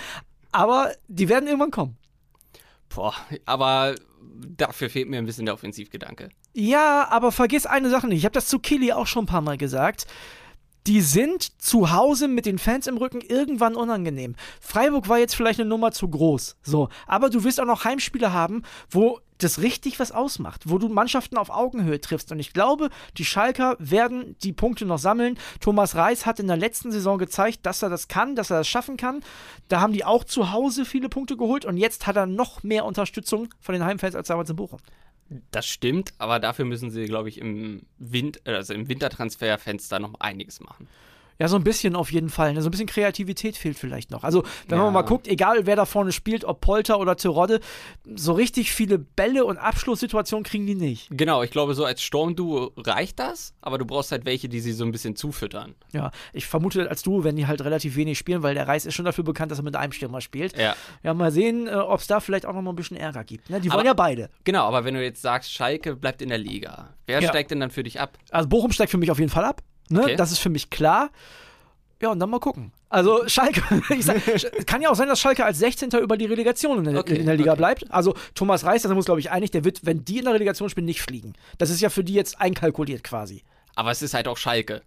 Aber 0.51 0.91
die 1.07 1.29
werden 1.29 1.47
irgendwann 1.47 1.71
kommen. 1.71 1.97
Boah, 2.93 3.13
aber 3.45 3.95
dafür 4.57 4.89
fehlt 4.89 5.09
mir 5.09 5.17
ein 5.17 5.25
bisschen 5.25 5.45
der 5.45 5.53
Offensivgedanke. 5.53 6.29
Ja, 6.55 7.07
aber 7.11 7.31
vergiss 7.31 7.65
eine 7.65 7.89
Sache 7.89 8.07
nicht. 8.07 8.19
Ich 8.19 8.25
habe 8.25 8.33
das 8.33 8.47
zu 8.47 8.57
Killy 8.59 8.93
auch 8.93 9.05
schon 9.05 9.23
ein 9.25 9.27
paar 9.27 9.41
Mal 9.41 9.57
gesagt. 9.57 10.07
Die 10.87 11.01
sind 11.01 11.61
zu 11.61 11.91
Hause 11.91 12.27
mit 12.27 12.45
den 12.45 12.57
Fans 12.57 12.87
im 12.87 12.97
Rücken 12.97 13.21
irgendwann 13.21 13.75
unangenehm. 13.75 14.35
Freiburg 14.61 15.09
war 15.09 15.19
jetzt 15.19 15.35
vielleicht 15.35 15.59
eine 15.59 15.69
Nummer 15.69 15.91
zu 15.91 16.07
groß. 16.07 16.57
So. 16.63 16.89
Aber 17.05 17.29
du 17.29 17.43
wirst 17.43 17.59
auch 17.59 17.65
noch 17.65 17.83
Heimspiele 17.83 18.33
haben, 18.33 18.63
wo 18.89 19.19
das 19.39 19.61
richtig 19.61 19.99
was 19.99 20.11
ausmacht, 20.11 20.69
wo 20.69 20.77
du 20.77 20.89
Mannschaften 20.89 21.37
auf 21.37 21.49
Augenhöhe 21.49 21.99
triffst. 21.99 22.31
Und 22.31 22.39
ich 22.39 22.53
glaube, 22.53 22.89
die 23.17 23.25
Schalker 23.25 23.75
werden 23.79 24.35
die 24.43 24.53
Punkte 24.53 24.85
noch 24.85 24.99
sammeln. 24.99 25.37
Thomas 25.59 25.95
Reis 25.95 26.25
hat 26.25 26.39
in 26.39 26.47
der 26.47 26.57
letzten 26.57 26.91
Saison 26.91 27.17
gezeigt, 27.17 27.65
dass 27.65 27.81
er 27.81 27.89
das 27.89 28.07
kann, 28.07 28.35
dass 28.35 28.49
er 28.49 28.57
das 28.57 28.67
schaffen 28.67 28.97
kann. 28.97 29.21
Da 29.69 29.79
haben 29.79 29.93
die 29.93 30.05
auch 30.05 30.23
zu 30.23 30.51
Hause 30.51 30.85
viele 30.85 31.09
Punkte 31.09 31.37
geholt 31.37 31.65
und 31.65 31.77
jetzt 31.77 32.05
hat 32.05 32.17
er 32.17 32.25
noch 32.25 32.63
mehr 32.63 32.85
Unterstützung 32.85 33.49
von 33.59 33.73
den 33.73 33.85
Heimfans 33.85 34.15
als 34.15 34.27
damals 34.27 34.49
in 34.49 34.57
Bochum. 34.57 34.79
Das 35.51 35.67
stimmt, 35.67 36.13
aber 36.17 36.39
dafür 36.39 36.65
müssen 36.65 36.89
sie, 36.89 37.05
glaube 37.05 37.29
ich, 37.29 37.39
im, 37.39 37.83
Win 37.97 38.31
also 38.45 38.73
im 38.73 38.87
Wintertransferfenster 38.87 39.99
noch 39.99 40.19
einiges 40.19 40.59
machen. 40.59 40.87
Ja, 41.39 41.47
so 41.47 41.55
ein 41.55 41.63
bisschen 41.63 41.95
auf 41.95 42.11
jeden 42.11 42.29
Fall. 42.29 42.53
Ne? 42.53 42.61
So 42.61 42.67
ein 42.67 42.71
bisschen 42.71 42.87
Kreativität 42.87 43.55
fehlt 43.55 43.77
vielleicht 43.77 44.11
noch. 44.11 44.23
Also, 44.25 44.43
wenn 44.67 44.77
Ja. 44.77 44.83
man 44.83 44.93
mal 44.93 45.03
guckt, 45.03 45.25
egal 45.27 45.65
wer 45.65 45.77
da 45.77 45.85
vorne 45.85 46.11
spielt, 46.11 46.43
ob 46.43 46.59
Polter 46.59 46.99
oder 46.99 47.15
Terodde, 47.15 47.61
so 48.13 48.33
richtig 48.33 48.71
viele 48.73 48.99
Bälle 48.99 49.45
und 49.45 49.57
Abschlusssituationen 49.57 50.43
kriegen 50.43 50.65
die 50.67 50.75
nicht. 50.75 51.07
Genau, 51.11 51.41
ich 51.41 51.51
glaube, 51.51 51.73
so 51.75 51.85
als 51.85 52.01
Sturmduo 52.01 52.73
reicht 52.75 53.19
das, 53.19 53.53
aber 53.61 53.77
du 53.77 53.85
brauchst 53.85 54.11
halt 54.11 54.25
welche, 54.25 54.49
die 54.49 54.59
sie 54.59 54.73
so 54.73 54.83
ein 54.83 54.91
bisschen 54.91 55.15
zufüttern. 55.15 55.75
Ja, 55.93 56.11
ich 56.33 56.45
vermute 56.45 56.89
als 56.89 57.03
du, 57.03 57.23
wenn 57.23 57.37
die 57.37 57.47
halt 57.47 57.61
relativ 57.61 57.95
wenig 57.95 58.17
spielen, 58.17 58.43
weil 58.43 58.53
der 58.53 58.67
Reis 58.67 58.85
ist 58.85 58.95
schon 58.95 59.05
dafür 59.05 59.23
bekannt, 59.23 59.49
dass 59.51 59.59
er 59.59 59.63
mit 59.63 59.77
einem 59.77 59.93
Stürmer 59.93 60.19
spielt. 60.19 60.57
Ja. 60.57 60.75
Ja, 61.03 61.13
mal 61.13 61.31
sehen, 61.31 61.67
äh, 61.67 61.71
ob 61.75 62.01
es 62.01 62.07
da 62.07 62.19
vielleicht 62.19 62.45
auch 62.45 62.53
noch 62.53 62.61
mal 62.61 62.71
ein 62.71 62.75
bisschen 62.75 62.97
Ärger 62.97 63.23
gibt. 63.23 63.49
Ne? 63.49 63.61
Die 63.61 63.69
wollen 63.69 63.79
Aber- 63.79 63.87
ja 63.87 63.93
beide. 63.93 64.29
Genau, 64.43 64.65
aber 64.65 64.83
wenn 64.83 64.93
du 64.93 65.01
jetzt 65.01 65.21
sagst, 65.21 65.53
Schalke 65.53 65.95
bleibt 65.95 66.21
in 66.21 66.27
der 66.29 66.37
Liga, 66.37 66.89
wer 67.05 67.21
Ja. 67.21 67.29
steigt 67.29 67.51
denn 67.51 67.61
dann 67.61 67.71
für 67.71 67.83
dich 67.83 67.99
ab? 68.01 68.17
Also 68.31 68.49
Bochum 68.49 68.73
steigt 68.73 68.91
für 68.91 68.97
mich 68.97 69.09
auf 69.09 69.19
jeden 69.19 69.31
Fall 69.31 69.45
ab. 69.45 69.61
Ne? 69.89 70.03
Okay. 70.03 70.15
Das 70.15 70.31
ist 70.31 70.39
für 70.39 70.49
mich 70.49 70.69
klar. 70.69 71.09
Ja, 72.01 72.09
und 72.11 72.19
dann 72.19 72.29
mal 72.29 72.39
gucken. 72.39 72.71
Also 72.87 73.27
Schalke, 73.27 73.61
ich 73.93 74.05
sag, 74.05 74.17
kann 74.65 74.81
ja 74.81 74.89
auch 74.89 74.95
sein, 74.95 75.07
dass 75.07 75.19
Schalke 75.19 75.43
als 75.45 75.59
16. 75.59 75.91
über 76.01 76.17
die 76.17 76.25
Relegation 76.25 76.77
in 76.79 76.83
der, 76.85 76.99
Okay, 76.99 77.15
in 77.17 77.25
der 77.25 77.35
Liga 77.35 77.51
okay. 77.51 77.57
bleibt. 77.59 77.91
Also 77.91 78.15
Thomas 78.35 78.63
Reis, 78.63 78.81
da 78.83 78.87
sind 78.87 78.95
wir 78.95 78.99
uns, 78.99 79.05
glaube 79.05 79.19
ich, 79.19 79.31
einig, 79.31 79.51
der 79.51 79.63
wird, 79.65 79.85
wenn 79.85 80.05
die 80.05 80.19
in 80.19 80.25
der 80.25 80.33
Relegation 80.33 80.69
spielen, 80.69 80.85
nicht 80.85 81.01
fliegen. 81.01 81.33
Das 81.57 81.69
ist 81.69 81.81
ja 81.81 81.89
für 81.89 82.03
die 82.03 82.13
jetzt 82.13 82.39
einkalkuliert 82.39 83.03
quasi. 83.03 83.43
Aber 83.75 83.91
es 83.91 84.01
ist 84.01 84.13
halt 84.13 84.27
auch 84.27 84.37
Schalke. 84.37 84.81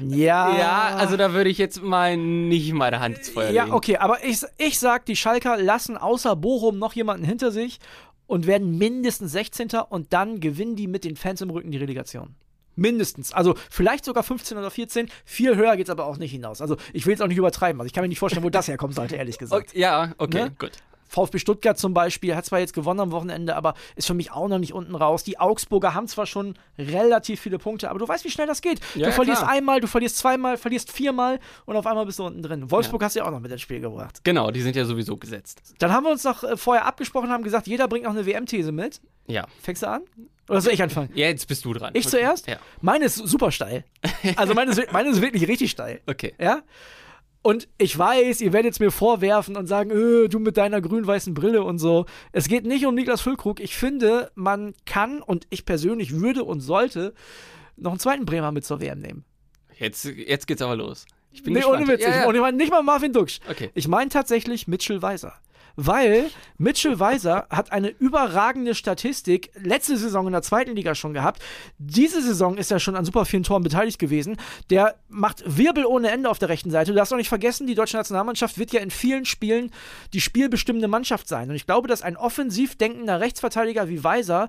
Ja. 0.00 0.56
Ja, 0.58 0.96
also 0.96 1.16
da 1.16 1.32
würde 1.32 1.48
ich 1.50 1.58
jetzt 1.58 1.82
mal 1.82 2.16
nicht 2.16 2.72
meine 2.74 3.00
Hand 3.00 3.18
ins 3.18 3.30
Feuer 3.30 3.50
Ja, 3.50 3.64
legen. 3.64 3.74
okay, 3.74 3.96
aber 3.96 4.22
ich, 4.24 4.40
ich 4.58 4.78
sag, 4.78 5.06
die 5.06 5.16
Schalker 5.16 5.56
lassen 5.56 5.96
außer 5.96 6.36
Bochum 6.36 6.78
noch 6.78 6.92
jemanden 6.92 7.24
hinter 7.24 7.50
sich 7.50 7.78
und 8.26 8.46
werden 8.46 8.76
mindestens 8.76 9.32
16. 9.32 9.70
und 9.88 10.12
dann 10.12 10.40
gewinnen 10.40 10.76
die 10.76 10.86
mit 10.86 11.04
den 11.04 11.16
Fans 11.16 11.40
im 11.40 11.50
Rücken 11.50 11.70
die 11.70 11.78
Relegation. 11.78 12.34
Mindestens. 12.76 13.32
Also 13.32 13.54
vielleicht 13.70 14.04
sogar 14.04 14.22
15 14.22 14.56
oder 14.58 14.70
14. 14.70 15.08
Viel 15.24 15.56
höher 15.56 15.76
geht's 15.76 15.90
aber 15.90 16.06
auch 16.06 16.18
nicht 16.18 16.30
hinaus. 16.30 16.60
Also 16.60 16.76
ich 16.92 17.06
will 17.06 17.12
jetzt 17.12 17.22
auch 17.22 17.26
nicht 17.26 17.38
übertreiben. 17.38 17.80
Also 17.80 17.86
ich 17.86 17.92
kann 17.92 18.02
mir 18.02 18.08
nicht 18.08 18.18
vorstellen, 18.18 18.44
wo 18.44 18.50
das 18.50 18.68
herkommen 18.68 18.94
sollte, 18.94 19.16
ehrlich 19.16 19.38
gesagt. 19.38 19.70
Okay, 19.70 19.80
ja, 19.80 20.12
okay, 20.18 20.44
Ne? 20.44 20.52
gut. 20.58 20.72
VfB 21.08 21.38
Stuttgart 21.38 21.78
zum 21.78 21.94
Beispiel 21.94 22.34
hat 22.34 22.44
zwar 22.46 22.58
jetzt 22.58 22.72
gewonnen 22.72 23.00
am 23.00 23.10
Wochenende, 23.12 23.56
aber 23.56 23.74
ist 23.94 24.06
für 24.06 24.14
mich 24.14 24.32
auch 24.32 24.48
noch 24.48 24.58
nicht 24.58 24.72
unten 24.72 24.94
raus. 24.94 25.24
Die 25.24 25.38
Augsburger 25.38 25.94
haben 25.94 26.08
zwar 26.08 26.26
schon 26.26 26.54
relativ 26.78 27.40
viele 27.40 27.58
Punkte, 27.58 27.90
aber 27.90 27.98
du 27.98 28.08
weißt, 28.08 28.24
wie 28.24 28.30
schnell 28.30 28.46
das 28.46 28.62
geht. 28.62 28.80
Ja, 28.94 29.00
du 29.00 29.00
ja, 29.06 29.10
verlierst 29.12 29.42
klar. 29.42 29.52
einmal, 29.52 29.80
du 29.80 29.86
verlierst 29.86 30.18
zweimal, 30.18 30.56
verlierst 30.56 30.92
viermal 30.92 31.38
und 31.64 31.76
auf 31.76 31.86
einmal 31.86 32.06
bist 32.06 32.18
du 32.18 32.26
unten 32.26 32.42
drin. 32.42 32.70
Wolfsburg 32.70 33.02
hast 33.02 33.16
du 33.16 33.20
ja 33.20 33.26
auch 33.26 33.30
noch 33.30 33.40
mit 33.40 33.50
ins 33.50 33.60
Spiel 33.60 33.80
gebracht. 33.80 34.20
Genau, 34.24 34.50
die 34.50 34.60
sind 34.60 34.76
ja 34.76 34.84
sowieso 34.84 35.16
gesetzt. 35.16 35.74
Dann 35.78 35.92
haben 35.92 36.04
wir 36.04 36.10
uns 36.10 36.24
noch 36.24 36.42
äh, 36.42 36.56
vorher 36.56 36.86
abgesprochen, 36.86 37.30
haben 37.30 37.44
gesagt, 37.44 37.66
jeder 37.66 37.88
bringt 37.88 38.04
noch 38.04 38.12
eine 38.12 38.26
WM-These 38.26 38.72
mit. 38.72 39.00
Ja. 39.26 39.46
Fängst 39.62 39.82
du 39.82 39.88
an? 39.88 40.02
Oder 40.48 40.60
soll 40.60 40.72
ich 40.72 40.82
anfangen? 40.82 41.10
Ja, 41.14 41.26
jetzt 41.26 41.48
bist 41.48 41.64
du 41.64 41.72
dran. 41.72 41.90
Ich 41.94 42.08
zuerst? 42.08 42.46
Ja. 42.46 42.58
Meine 42.80 43.06
ist 43.06 43.16
super 43.16 43.50
steil. 43.50 43.84
Also 44.36 44.54
meine 44.54 44.70
ist, 44.70 44.92
meine 44.92 45.10
ist 45.10 45.20
wirklich 45.20 45.48
richtig 45.48 45.70
steil. 45.70 46.00
Okay. 46.06 46.34
Ja? 46.38 46.62
Und 47.46 47.68
ich 47.78 47.96
weiß, 47.96 48.40
ihr 48.40 48.52
werdet 48.52 48.72
es 48.72 48.80
mir 48.80 48.90
vorwerfen 48.90 49.56
und 49.56 49.68
sagen, 49.68 49.92
äh, 49.92 50.28
du 50.28 50.40
mit 50.40 50.56
deiner 50.56 50.80
grün-weißen 50.80 51.32
Brille 51.32 51.62
und 51.62 51.78
so. 51.78 52.04
Es 52.32 52.48
geht 52.48 52.66
nicht 52.66 52.84
um 52.86 52.96
Niklas 52.96 53.20
Füllkrug. 53.20 53.60
Ich 53.60 53.76
finde, 53.76 54.32
man 54.34 54.74
kann 54.84 55.22
und 55.22 55.46
ich 55.50 55.64
persönlich 55.64 56.18
würde 56.18 56.42
und 56.42 56.58
sollte 56.58 57.14
noch 57.76 57.92
einen 57.92 58.00
zweiten 58.00 58.26
Bremer 58.26 58.50
mit 58.50 58.64
zur 58.64 58.80
WM 58.80 58.98
nehmen. 58.98 59.24
Jetzt, 59.78 60.06
jetzt 60.06 60.48
geht's 60.48 60.60
aber 60.60 60.74
los. 60.74 61.06
Ich 61.30 61.44
bin 61.44 61.52
nee, 61.52 61.60
gespannt. 61.60 61.82
ohne 61.82 61.92
Witz. 61.92 62.02
Ja, 62.02 62.08
Ich, 62.08 62.14
ja. 62.16 62.26
und 62.26 62.34
ich 62.34 62.40
meine 62.40 62.56
nicht 62.56 62.72
mal 62.72 62.82
Marvin 62.82 63.12
Duksch. 63.12 63.38
Okay. 63.48 63.70
Ich 63.74 63.86
meine 63.86 64.10
tatsächlich 64.10 64.66
Mitchell 64.66 65.00
Weiser. 65.00 65.34
Weil 65.76 66.30
Mitchell 66.56 66.98
Weiser 66.98 67.46
hat 67.50 67.70
eine 67.70 67.88
überragende 67.88 68.74
Statistik 68.74 69.50
letzte 69.62 69.96
Saison 69.96 70.26
in 70.26 70.32
der 70.32 70.42
zweiten 70.42 70.74
Liga 70.74 70.94
schon 70.94 71.12
gehabt. 71.12 71.42
Diese 71.78 72.22
Saison 72.22 72.56
ist 72.56 72.72
er 72.72 72.80
schon 72.80 72.96
an 72.96 73.04
super 73.04 73.26
vielen 73.26 73.42
Toren 73.42 73.62
beteiligt 73.62 73.98
gewesen. 73.98 74.38
Der 74.70 74.96
macht 75.08 75.44
Wirbel 75.46 75.84
ohne 75.84 76.10
Ende 76.10 76.30
auf 76.30 76.38
der 76.38 76.48
rechten 76.48 76.70
Seite. 76.70 76.92
Du 76.92 76.96
darfst 76.96 77.12
auch 77.12 77.18
nicht 77.18 77.28
vergessen, 77.28 77.66
die 77.66 77.74
deutsche 77.74 77.98
Nationalmannschaft 77.98 78.58
wird 78.58 78.72
ja 78.72 78.80
in 78.80 78.90
vielen 78.90 79.26
Spielen 79.26 79.70
die 80.14 80.20
spielbestimmende 80.22 80.88
Mannschaft 80.88 81.28
sein. 81.28 81.50
Und 81.50 81.56
ich 81.56 81.66
glaube, 81.66 81.88
dass 81.88 82.02
ein 82.02 82.16
offensiv 82.16 82.76
denkender 82.76 83.20
Rechtsverteidiger 83.20 83.88
wie 83.88 84.02
Weiser 84.02 84.48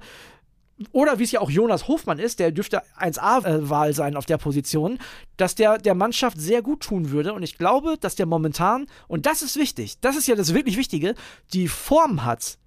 oder 0.91 1.19
wie 1.19 1.23
es 1.23 1.31
ja 1.31 1.41
auch 1.41 1.49
Jonas 1.49 1.87
Hofmann 1.87 2.19
ist, 2.19 2.39
der 2.39 2.51
dürfte 2.51 2.83
1A-Wahl 2.99 3.93
sein 3.93 4.15
auf 4.15 4.25
der 4.25 4.37
Position, 4.37 4.99
dass 5.35 5.55
der 5.55 5.77
der 5.77 5.95
Mannschaft 5.95 6.39
sehr 6.39 6.61
gut 6.61 6.81
tun 6.81 7.09
würde. 7.11 7.33
Und 7.33 7.43
ich 7.43 7.57
glaube, 7.57 7.97
dass 7.99 8.15
der 8.15 8.25
momentan, 8.25 8.87
und 9.07 9.25
das 9.25 9.41
ist 9.41 9.55
wichtig, 9.57 9.99
das 10.01 10.15
ist 10.15 10.27
ja 10.27 10.35
das 10.35 10.53
wirklich 10.53 10.77
Wichtige, 10.77 11.15
die 11.53 11.67
Form 11.67 12.25
hat, 12.25 12.57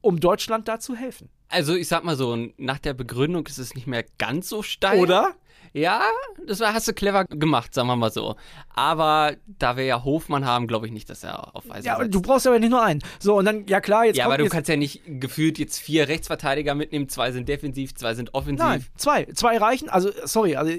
um 0.00 0.20
Deutschland 0.20 0.68
da 0.68 0.80
zu 0.80 0.96
helfen. 0.96 1.28
Also 1.48 1.74
ich 1.74 1.88
sag 1.88 2.04
mal 2.04 2.16
so, 2.16 2.48
nach 2.56 2.78
der 2.78 2.94
Begründung 2.94 3.46
ist 3.46 3.58
es 3.58 3.74
nicht 3.74 3.86
mehr 3.86 4.04
ganz 4.18 4.48
so 4.48 4.62
steil. 4.62 5.00
Oder? 5.00 5.34
Ja, 5.72 6.02
das 6.46 6.60
war, 6.60 6.74
hast 6.74 6.88
du 6.88 6.92
clever 6.92 7.24
gemacht, 7.26 7.74
sagen 7.74 7.88
wir 7.88 7.96
mal 7.96 8.10
so. 8.10 8.36
Aber 8.74 9.36
da 9.46 9.76
wir 9.76 9.84
ja 9.84 10.02
Hofmann 10.02 10.44
haben, 10.44 10.66
glaube 10.66 10.86
ich 10.86 10.92
nicht, 10.92 11.08
dass 11.08 11.22
er 11.22 11.54
auf 11.54 11.68
Weiser 11.68 11.86
Ja, 11.86 11.96
setzt. 11.98 12.14
du 12.14 12.20
brauchst 12.20 12.46
aber 12.46 12.58
nicht 12.58 12.70
nur 12.70 12.82
einen. 12.82 13.00
So, 13.20 13.36
und 13.38 13.44
dann, 13.44 13.66
ja 13.66 13.80
klar, 13.80 14.04
jetzt 14.04 14.16
ja, 14.16 14.26
aber 14.26 14.38
du 14.38 14.44
jetzt, 14.44 14.52
kannst 14.52 14.68
ja 14.68 14.76
nicht 14.76 15.02
gefühlt 15.06 15.58
jetzt 15.58 15.78
vier 15.78 16.08
Rechtsverteidiger 16.08 16.74
mitnehmen. 16.74 17.08
Zwei 17.08 17.30
sind 17.30 17.48
defensiv, 17.48 17.94
zwei 17.94 18.14
sind 18.14 18.34
offensiv. 18.34 18.64
Nein, 18.64 18.84
zwei. 18.96 19.26
Zwei 19.26 19.58
reichen. 19.58 19.88
Also, 19.88 20.10
sorry, 20.24 20.56
also 20.56 20.72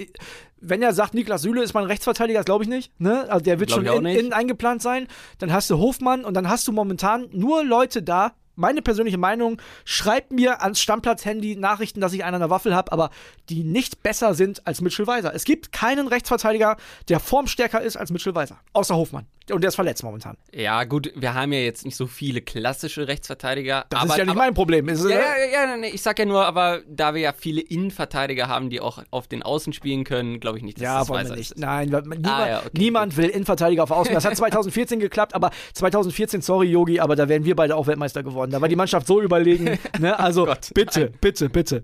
wenn 0.61 0.81
er 0.81 0.93
sagt, 0.93 1.13
Niklas 1.13 1.41
Süle 1.41 1.63
ist 1.63 1.73
mein 1.73 1.85
Rechtsverteidiger, 1.85 2.39
das 2.39 2.45
glaube 2.45 2.63
ich 2.63 2.69
nicht. 2.69 2.91
Ne? 2.99 3.29
Also 3.29 3.43
der 3.43 3.59
wird 3.59 3.69
Glaub 3.69 3.79
schon 3.79 3.89
auch 3.89 3.97
in, 3.99 4.05
innen 4.05 4.33
eingeplant 4.33 4.81
sein. 4.81 5.07
Dann 5.39 5.51
hast 5.51 5.69
du 5.69 5.77
Hofmann 5.77 6.23
und 6.23 6.35
dann 6.35 6.49
hast 6.49 6.67
du 6.67 6.71
momentan 6.71 7.27
nur 7.31 7.63
Leute 7.63 8.03
da. 8.03 8.33
Meine 8.61 8.81
persönliche 8.83 9.17
Meinung, 9.17 9.59
schreibt 9.85 10.31
mir 10.31 10.61
ans 10.61 10.79
Stammplatz-Handy 10.79 11.55
Nachrichten, 11.55 11.99
dass 11.99 12.13
ich 12.13 12.23
einen 12.23 12.35
an 12.35 12.41
der 12.41 12.49
Waffel 12.51 12.75
habe, 12.75 12.91
aber 12.91 13.09
die 13.49 13.63
nicht 13.63 14.03
besser 14.03 14.35
sind 14.35 14.65
als 14.67 14.81
Mitchell 14.81 15.07
Weiser. 15.07 15.33
Es 15.33 15.43
gibt 15.43 15.71
keinen 15.71 16.07
Rechtsverteidiger, 16.07 16.77
der 17.09 17.19
formstärker 17.19 17.81
ist 17.81 17.97
als 17.97 18.11
Mitchell 18.11 18.35
Weiser. 18.35 18.59
Außer 18.73 18.95
Hofmann. 18.95 19.25
Und 19.51 19.61
der 19.61 19.69
ist 19.69 19.75
verletzt 19.75 20.03
momentan. 20.03 20.37
Ja, 20.53 20.83
gut, 20.85 21.11
wir 21.15 21.33
haben 21.33 21.51
ja 21.51 21.59
jetzt 21.59 21.83
nicht 21.83 21.97
so 21.97 22.05
viele 22.07 22.41
klassische 22.41 23.07
Rechtsverteidiger. 23.07 23.85
Das 23.89 24.01
aber, 24.01 24.09
ist 24.11 24.17
ja 24.17 24.23
nicht 24.23 24.31
aber, 24.31 24.39
mein 24.39 24.53
Problem. 24.53 24.87
Ist, 24.87 25.03
Ja, 25.03 25.09
ja, 25.19 25.65
ja, 25.65 25.77
nee, 25.77 25.89
ich 25.89 26.01
sag 26.03 26.19
ja 26.19 26.25
nur, 26.25 26.45
aber 26.45 26.81
da 26.87 27.15
wir 27.15 27.21
ja 27.21 27.33
viele 27.33 27.59
Innenverteidiger 27.59 28.47
haben, 28.47 28.69
die 28.69 28.79
auch 28.79 29.03
auf 29.09 29.27
den 29.27 29.41
Außen 29.43 29.73
spielen 29.73 30.03
können, 30.03 30.39
glaube 30.39 30.59
ich 30.59 30.63
nicht, 30.63 30.77
dass 30.77 30.83
Ja, 30.83 30.99
das 30.99 31.09
Weiser 31.09 31.35
nicht. 31.35 31.51
ist. 31.51 31.57
Nein, 31.59 31.89
niemand, 31.89 32.27
Ah, 32.27 32.47
ja, 32.47 32.59
okay, 32.59 32.69
niemand 32.77 33.17
will 33.17 33.29
Innenverteidiger 33.29 33.83
auf 33.83 33.91
Außen. 33.91 34.13
Das 34.13 34.23
hat 34.23 34.35
2014 34.37 34.99
geklappt, 34.99 35.33
aber 35.33 35.49
2014, 35.73 36.41
sorry 36.41 36.67
Yogi, 36.69 36.99
aber 36.99 37.15
da 37.15 37.27
wären 37.27 37.43
wir 37.43 37.55
beide 37.55 37.75
auch 37.75 37.87
Weltmeister 37.87 38.23
geworden. 38.23 38.50
Da 38.51 38.61
war 38.61 38.67
die 38.69 38.75
Mannschaft 38.75 39.07
so 39.07 39.21
überlegen. 39.21 39.77
Ne? 39.99 40.17
Also 40.17 40.45
Gott, 40.45 40.71
bitte, 40.73 40.99
nein. 41.01 41.17
bitte, 41.21 41.49
bitte. 41.49 41.81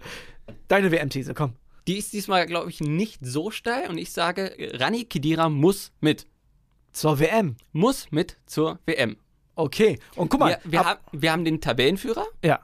Deine 0.67 0.91
WM-These, 0.91 1.33
komm. 1.33 1.53
Die 1.87 1.97
ist 1.97 2.11
diesmal, 2.13 2.45
glaube 2.45 2.69
ich, 2.69 2.81
nicht 2.81 3.19
so 3.25 3.49
steil 3.51 3.89
und 3.89 3.97
ich 3.97 4.11
sage, 4.11 4.55
Rani 4.73 5.05
Kidira 5.05 5.49
muss 5.49 5.91
mit. 6.01 6.25
Zur 6.91 7.19
WM. 7.19 7.55
Muss 7.73 8.07
mit 8.11 8.37
zur 8.45 8.79
WM. 8.85 9.17
Okay. 9.55 9.99
Und 10.15 10.29
guck 10.29 10.39
mal. 10.39 10.57
Wir, 10.63 10.71
wir, 10.71 10.79
ab- 10.81 10.85
haben, 10.87 11.21
wir 11.21 11.31
haben 11.31 11.45
den 11.45 11.61
Tabellenführer. 11.61 12.25
ja. 12.43 12.59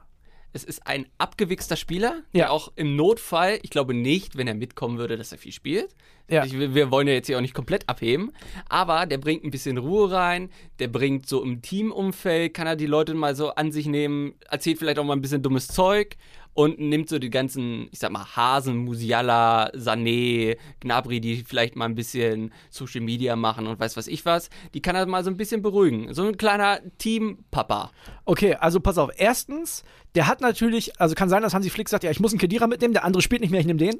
Es 0.55 0.63
ist 0.63 0.85
ein 0.85 1.07
abgewichster 1.17 1.75
Spieler, 1.75 2.17
Ja. 2.31 2.45
der 2.45 2.51
auch 2.51 2.71
im 2.75 2.95
Notfall, 2.95 3.57
ich 3.63 3.71
glaube 3.71 3.95
nicht, 3.95 4.37
wenn 4.37 4.47
er 4.47 4.53
mitkommen 4.53 4.99
würde, 4.99 5.17
dass 5.17 5.31
er 5.31 5.39
viel 5.39 5.51
spielt. 5.51 5.95
Ja. 6.33 6.45
Ich, 6.45 6.57
wir 6.57 6.89
wollen 6.89 7.07
ja 7.07 7.13
jetzt 7.13 7.27
hier 7.27 7.37
auch 7.37 7.41
nicht 7.41 7.53
komplett 7.53 7.87
abheben, 7.87 8.31
aber 8.67 9.05
der 9.05 9.19
bringt 9.19 9.43
ein 9.43 9.51
bisschen 9.51 9.77
Ruhe 9.77 10.11
rein, 10.11 10.49
der 10.79 10.87
bringt 10.87 11.27
so 11.27 11.43
im 11.43 11.61
Teamumfeld, 11.61 12.53
kann 12.53 12.65
er 12.65 12.75
die 12.75 12.87
Leute 12.87 13.13
mal 13.13 13.35
so 13.35 13.53
an 13.53 13.71
sich 13.71 13.85
nehmen, 13.85 14.33
erzählt 14.49 14.79
vielleicht 14.79 14.97
auch 14.97 15.03
mal 15.03 15.13
ein 15.13 15.21
bisschen 15.21 15.43
dummes 15.43 15.67
Zeug 15.67 16.17
und 16.53 16.79
nimmt 16.79 17.09
so 17.09 17.19
die 17.19 17.29
ganzen, 17.29 17.87
ich 17.91 17.99
sag 17.99 18.11
mal, 18.11 18.25
Hasen, 18.35 18.77
Musiala, 18.77 19.71
Sané, 19.75 20.57
Gnabry, 20.79 21.19
die 21.19 21.43
vielleicht 21.43 21.75
mal 21.75 21.85
ein 21.85 21.95
bisschen 21.95 22.51
Social 22.69 23.01
Media 23.01 23.35
machen 23.35 23.67
und 23.67 23.79
weiß 23.79 23.97
was 23.97 24.07
ich 24.07 24.25
was, 24.25 24.49
die 24.73 24.81
kann 24.81 24.95
er 24.95 25.05
mal 25.05 25.23
so 25.23 25.31
ein 25.31 25.37
bisschen 25.37 25.61
beruhigen. 25.61 26.13
So 26.13 26.23
ein 26.23 26.37
kleiner 26.37 26.79
Teampapa. 26.97 27.91
Okay, 28.25 28.55
also 28.55 28.79
pass 28.79 28.97
auf. 28.97 29.09
Erstens, 29.17 29.83
der 30.15 30.27
hat 30.27 30.41
natürlich, 30.41 30.99
also 30.99 31.15
kann 31.15 31.29
sein, 31.29 31.41
dass 31.41 31.53
Hansi 31.53 31.71
Flick 31.71 31.89
sagt, 31.89 32.03
ja, 32.03 32.11
ich 32.11 32.19
muss 32.19 32.31
einen 32.31 32.39
Kedira 32.39 32.67
mitnehmen, 32.67 32.93
der 32.93 33.03
andere 33.03 33.21
spielt 33.21 33.41
nicht 33.41 33.51
mehr, 33.51 33.59
ich 33.59 33.65
nehme 33.65 33.79
den. 33.79 33.95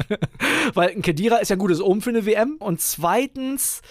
Weil 0.74 0.90
ein 0.90 1.02
Kedira 1.02 1.38
ist 1.38 1.48
ja 1.48 1.56
gutes 1.60 1.80
Omen 1.80 2.00
für 2.00 2.10
eine 2.10 2.26
WM. 2.26 2.56
Und 2.58 2.80
zweitens, 2.80 3.82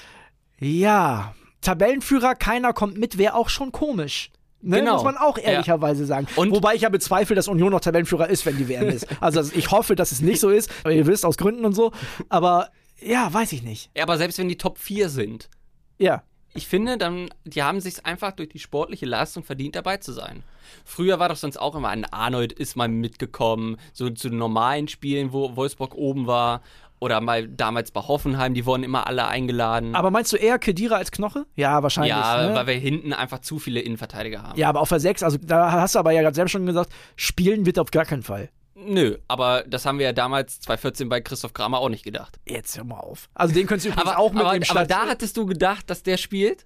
ja, 0.59 1.33
Tabellenführer, 1.61 2.35
keiner 2.35 2.73
kommt 2.73 2.97
mit, 2.97 3.17
wäre 3.17 3.35
auch 3.35 3.49
schon 3.49 3.71
komisch. 3.71 4.31
Ne, 4.61 4.79
Genau. 4.79 4.95
Muss 4.95 5.03
man 5.03 5.17
auch 5.17 5.37
ehrlicherweise 5.37 6.05
sagen. 6.05 6.27
Und- 6.35 6.51
Wobei 6.51 6.75
ich 6.75 6.81
ja 6.81 6.89
bezweifle, 6.89 7.35
dass 7.35 7.47
Union 7.47 7.71
noch 7.71 7.79
Tabellenführer 7.79 8.27
ist, 8.29 8.45
wenn 8.45 8.57
die 8.57 8.67
WM 8.67 8.89
ist. 8.89 9.07
Also 9.21 9.41
ich 9.55 9.71
hoffe, 9.71 9.95
dass 9.95 10.11
es 10.11 10.21
nicht 10.21 10.41
so 10.41 10.49
ist, 10.49 10.69
aber 10.83 10.91
ihr 10.93 11.07
wisst, 11.07 11.25
aus 11.25 11.37
Gründen 11.37 11.63
und 11.65 11.73
so. 11.73 11.91
Aber 12.27 12.69
ja, 13.01 13.33
weiß 13.33 13.53
ich 13.53 13.63
nicht. 13.63 13.89
Ja, 13.95 14.03
aber 14.03 14.17
selbst 14.17 14.37
wenn 14.37 14.49
die 14.49 14.57
Top 14.57 14.77
4 14.77 15.07
sind, 15.07 15.49
Ja. 15.97 16.23
ich 16.53 16.67
finde, 16.67 16.97
dann, 16.97 17.29
die 17.45 17.63
haben 17.63 17.79
sich 17.79 18.05
einfach 18.05 18.33
durch 18.33 18.49
die 18.49 18.59
sportliche 18.59 19.05
Leistung 19.05 19.43
verdient, 19.45 19.75
dabei 19.77 19.95
zu 19.97 20.11
sein. 20.11 20.43
Früher 20.83 21.19
war 21.19 21.29
doch 21.29 21.37
sonst 21.37 21.57
auch 21.57 21.75
immer 21.75 21.87
ein 21.89 22.03
Arnold 22.05 22.51
ist 22.51 22.75
mal 22.75 22.89
mitgekommen, 22.89 23.77
so 23.93 24.09
zu 24.09 24.29
normalen 24.29 24.89
Spielen, 24.89 25.31
wo 25.31 25.55
Wolfsburg 25.55 25.95
oben 25.95 26.27
war. 26.27 26.61
Oder 26.99 27.21
mal 27.21 27.47
damals 27.47 27.91
bei 27.91 28.01
Hoffenheim, 28.01 28.53
die 28.53 28.65
wurden 28.65 28.83
immer 28.83 29.07
alle 29.07 29.27
eingeladen. 29.27 29.95
Aber 29.95 30.11
meinst 30.11 30.33
du 30.33 30.37
eher 30.37 30.59
Kedira 30.59 30.95
als 30.95 31.11
Knoche? 31.11 31.45
Ja, 31.55 31.81
wahrscheinlich. 31.81 32.11
ja, 32.11 32.49
ne? 32.49 32.55
weil 32.55 32.67
wir 32.67 32.73
hinten 32.73 33.13
einfach 33.13 33.39
zu 33.39 33.57
viele 33.57 33.79
Innenverteidiger 33.79 34.43
haben. 34.43 34.59
Ja, 34.59 34.67
aber 34.67 34.81
auf 34.81 34.89
der 34.89 34.99
6, 34.99 35.23
also 35.23 35.37
da 35.41 35.71
hast 35.71 35.95
du 35.95 35.99
aber 35.99 36.11
ja 36.11 36.21
gerade 36.21 36.35
selbst 36.35 36.51
schon 36.51 36.65
gesagt, 36.65 36.91
spielen 37.15 37.65
wird 37.65 37.79
auf 37.79 37.91
gar 37.91 38.05
keinen 38.05 38.23
Fall. 38.23 38.49
Nö, 38.75 39.17
aber 39.27 39.63
das 39.67 39.85
haben 39.85 39.99
wir 39.99 40.05
ja 40.05 40.13
damals 40.13 40.61
2014 40.61 41.09
bei 41.09 41.21
Christoph 41.21 41.53
Kramer 41.53 41.79
auch 41.79 41.89
nicht 41.89 42.03
gedacht. 42.03 42.39
Jetzt 42.45 42.77
hör 42.77 42.85
mal 42.85 42.99
auf. 42.99 43.29
Also 43.33 43.53
den 43.53 43.67
könntest 43.67 43.87
du 43.87 43.89
übrigens 43.91 44.09
Aber, 44.09 44.19
auch 44.19 44.31
mit 44.31 44.43
aber, 44.43 44.57
aber 44.69 44.85
da 44.85 45.07
hattest 45.07 45.35
du 45.35 45.45
gedacht, 45.45 45.89
dass 45.89 46.03
der 46.03 46.17
spielt? 46.17 46.63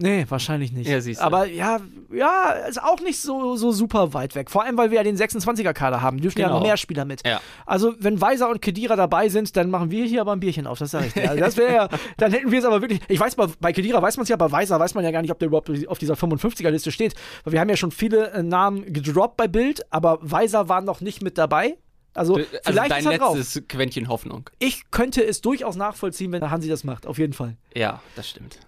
Nee, 0.00 0.24
wahrscheinlich 0.28 0.72
nicht. 0.72 0.88
Ja, 0.88 1.00
siehst 1.00 1.20
du. 1.20 1.24
Aber 1.24 1.46
ja, 1.46 1.80
ja, 2.12 2.50
ist 2.68 2.82
auch 2.82 3.00
nicht 3.00 3.20
so, 3.20 3.56
so 3.56 3.72
super 3.72 4.12
weit 4.14 4.34
weg. 4.34 4.50
Vor 4.50 4.64
allem, 4.64 4.76
weil 4.76 4.90
wir 4.90 4.96
ja 4.98 5.02
den 5.02 5.16
26er-Kader 5.16 6.00
haben. 6.02 6.20
Dürfen 6.20 6.38
ja 6.40 6.46
Genau. 6.48 6.58
noch 6.60 6.66
mehr 6.66 6.76
Spieler 6.76 7.04
mit. 7.04 7.26
Ja. 7.26 7.40
Also, 7.66 7.94
wenn 7.98 8.20
Weiser 8.20 8.48
und 8.48 8.62
Kedira 8.62 8.96
dabei 8.96 9.28
sind, 9.28 9.56
dann 9.56 9.70
machen 9.70 9.90
wir 9.90 10.04
hier 10.04 10.20
aber 10.20 10.32
ein 10.32 10.40
Bierchen 10.40 10.66
auf, 10.66 10.78
das 10.78 10.92
sage 10.92 11.06
ich 11.06 11.12
dir. 11.14 11.28
Also 11.28 11.40
das 11.42 11.56
wäre 11.56 11.74
ja, 11.74 11.88
dann 12.16 12.32
hätten 12.32 12.50
wir 12.52 12.58
es 12.58 12.64
aber 12.64 12.80
wirklich. 12.80 13.00
Ich 13.08 13.18
weiß, 13.18 13.34
bei, 13.34 13.46
bei 13.60 13.72
Kedira 13.72 14.00
weiß 14.00 14.16
man 14.16 14.22
es 14.22 14.28
ja, 14.28 14.36
bei 14.36 14.50
Weiser 14.52 14.78
weiß 14.78 14.94
man 14.94 15.04
ja 15.04 15.10
gar 15.10 15.22
nicht, 15.22 15.30
ob 15.32 15.38
der 15.38 15.46
überhaupt 15.48 15.70
auf 15.88 15.98
dieser 15.98 16.14
55er-Liste 16.14 16.92
steht. 16.92 17.14
Weil 17.44 17.52
wir 17.54 17.60
haben 17.60 17.68
ja 17.68 17.76
schon 17.76 17.90
viele 17.90 18.30
äh, 18.30 18.42
Namen 18.42 18.92
gedroppt 18.92 19.36
bei 19.36 19.48
Bild, 19.48 19.82
aber 19.90 20.18
Weiser 20.22 20.68
war 20.68 20.80
noch 20.80 21.00
nicht 21.00 21.22
mit 21.22 21.38
dabei. 21.38 21.76
Also, 22.14 22.36
Also 22.36 22.46
vielleicht 22.64 22.90
dein 22.90 23.00
ist 23.00 23.06
er 23.06 23.18
drauf. 23.18 23.36
letztes 23.36 23.68
Quäntchen 23.68 24.08
Hoffnung. 24.08 24.48
Ich 24.58 24.90
könnte 24.90 25.22
es 25.24 25.40
durchaus 25.40 25.76
nachvollziehen, 25.76 26.32
wenn 26.32 26.50
Hansi 26.50 26.68
das 26.68 26.82
macht, 26.82 27.06
auf 27.06 27.18
jeden 27.18 27.32
Fall. 27.32 27.56
Ja, 27.74 28.00
das 28.16 28.28
stimmt. 28.28 28.58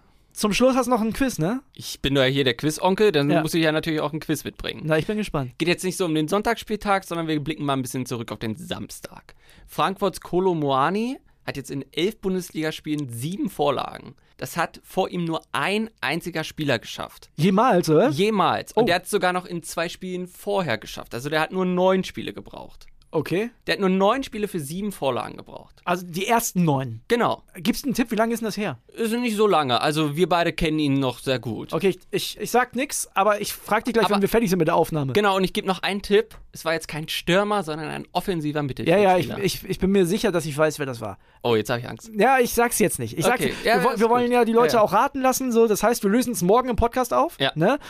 Zum 0.41 0.55
Schluss 0.55 0.75
hast 0.75 0.87
du 0.87 0.91
noch 0.91 1.03
ein 1.03 1.13
Quiz, 1.13 1.37
ne? 1.39 1.61
Ich 1.75 2.01
bin 2.01 2.15
doch 2.15 2.25
hier 2.25 2.45
der 2.45 2.55
Quiz-Onkel, 2.55 3.13
dann 3.13 3.29
Ja. 3.29 3.43
muss 3.43 3.53
ich 3.53 3.63
ja 3.63 3.73
natürlich 3.73 4.01
auch 4.01 4.15
ein 4.15 4.21
Quiz 4.21 4.43
mitbringen. 4.43 4.81
Na, 4.85 4.97
ich 4.97 5.07
bin 5.07 5.19
gespannt. 5.19 5.53
Geht 5.59 5.69
jetzt 5.69 5.85
nicht 5.85 5.99
so 5.99 6.07
um 6.07 6.15
den 6.15 6.29
Sonntagsspieltag, 6.29 7.05
sondern 7.05 7.29
wir 7.29 7.39
blicken 7.41 7.63
mal 7.67 7.75
ein 7.75 7.83
bisschen 7.83 8.07
zurück 8.07 8.33
auf 8.33 8.39
den 8.39 8.57
Samstag. 8.57 9.35
Frankfurts 9.67 10.23
Kolo 10.23 10.55
Moani 10.55 11.19
hat 11.47 11.59
jetzt 11.59 11.71
in 11.71 11.85
elf 11.93 12.17
Bundesligaspielen 12.23 13.11
sieben 13.11 13.51
Vorlagen. 13.51 14.15
Das 14.39 14.57
hat 14.57 14.81
vor 14.83 15.11
ihm 15.11 15.27
nur 15.27 15.43
ein 15.53 15.91
einziger 16.01 16.43
Spieler 16.43 16.79
geschafft. 16.79 17.29
Jemals, 17.37 17.91
oder? 17.91 18.09
Jemals. 18.09 18.73
Und 18.73 18.85
Oh. 18.85 18.87
der 18.87 18.95
hat 18.95 19.05
es 19.05 19.11
sogar 19.11 19.35
noch 19.35 19.45
in 19.45 19.63
zwei 19.63 19.91
Spielen 19.91 20.27
vorher 20.27 20.79
geschafft. 20.79 21.13
Also 21.15 21.29
der 21.29 21.41
hat 21.43 21.53
nur 21.53 21.67
neun 21.67 22.03
Spiele 22.03 22.33
gebraucht. 22.33 22.87
Okay. 23.13 23.51
Der 23.67 23.73
hat 23.75 23.81
nur 23.81 23.89
neun 23.89 24.23
Spiele 24.23 24.47
für 24.47 24.61
sieben 24.61 24.93
Vorlagen 24.93 25.37
gebraucht. 25.37 25.75
Also 25.85 26.07
die 26.07 26.29
ersten 26.29 26.63
neun. 26.65 27.01
Genau. 27.09 27.43
Gibst 27.57 27.83
du 27.83 27.89
einen 27.89 27.95
Tipp, 27.95 28.13
wie 28.13 28.15
lange 28.15 28.33
ist 28.35 28.39
denn 28.41 28.47
das 28.47 28.57
her? 28.57 28.79
Ist 28.95 29.13
nicht 29.13 29.35
so 29.35 29.49
lange. 29.49 29.81
Also 29.81 30.15
wir 30.17 30.29
beide 30.29 30.53
kennen 30.53 30.79
ihn 30.79 31.01
noch 31.01 31.19
sehr 31.19 31.41
gut. 31.41 31.73
Okay, 31.73 31.89
ich, 31.89 31.99
ich, 32.13 32.41
ich 32.41 32.51
sag 32.53 32.77
nix, 32.77 33.09
aber 33.15 33.41
ich 33.41 33.53
frag 33.53 33.85
dich 33.85 33.95
gleich, 33.95 34.05
Aber- 34.07 34.15
wenn 34.15 34.23
wir 34.23 34.29
fertig 34.29 34.49
sind 34.49 34.61
mit 34.61 34.69
der 34.69 34.77
Aufnahme. 34.77 35.13
Genau, 35.13 35.37
und 35.37 35.43
ich 35.43 35.53
gebe 35.53 35.67
noch 35.67 35.83
einen 35.83 36.03
Tipp. 36.03 36.37
Es 36.53 36.65
war 36.65 36.73
jetzt 36.73 36.87
kein 36.87 37.09
Stürmer, 37.09 37.65
sondern 37.65 37.89
ein 37.89 38.07
offensiver 38.13 38.61
Ja, 38.61 38.63
Mittelfeldspieler. 38.63 39.39
ja, 39.39 39.45
ich, 39.45 39.63
ich, 39.65 39.69
ich 39.69 39.79
bin 39.81 39.91
mir 39.91 40.07
sicher, 40.07 40.31
dass 40.31 40.47
ich 40.47 40.57
weiß, 40.57 40.79
wer 40.79 40.87
das 40.87 41.01
war. 41.01 41.19
Oh, 41.43 41.57
jetzt 41.57 41.69
habe 41.71 41.81
ich 41.81 41.89
Angst. 41.89 42.11
Ja, 42.17 42.39
ich 42.39 42.55
sag's 42.55 42.79
jetzt 42.79 43.01
nicht. 43.01 43.19
Ich 43.19 43.25
sag's, 43.25 43.41
Okay. 43.43 43.55
Ja, 43.65 43.83
wir, 43.83 43.99
wir 43.99 44.09
wollen 44.09 44.27
gut. 44.27 44.35
ja 44.35 44.45
die 44.45 44.53
Leute 44.53 44.75
Ja, 44.75 44.79
ja. 44.81 44.85
auch 44.85 44.93
raten 44.93 45.21
lassen, 45.21 45.51
so. 45.51 45.67
Das 45.67 45.83
heißt, 45.83 46.05
wir 46.05 46.11
lösen 46.11 46.33
es 46.33 46.43
morgen 46.43 46.69
im 46.69 46.77
Podcast 46.77 47.13
auf. 47.13 47.37
Ja. 47.41 47.51
Ne? 47.57 47.81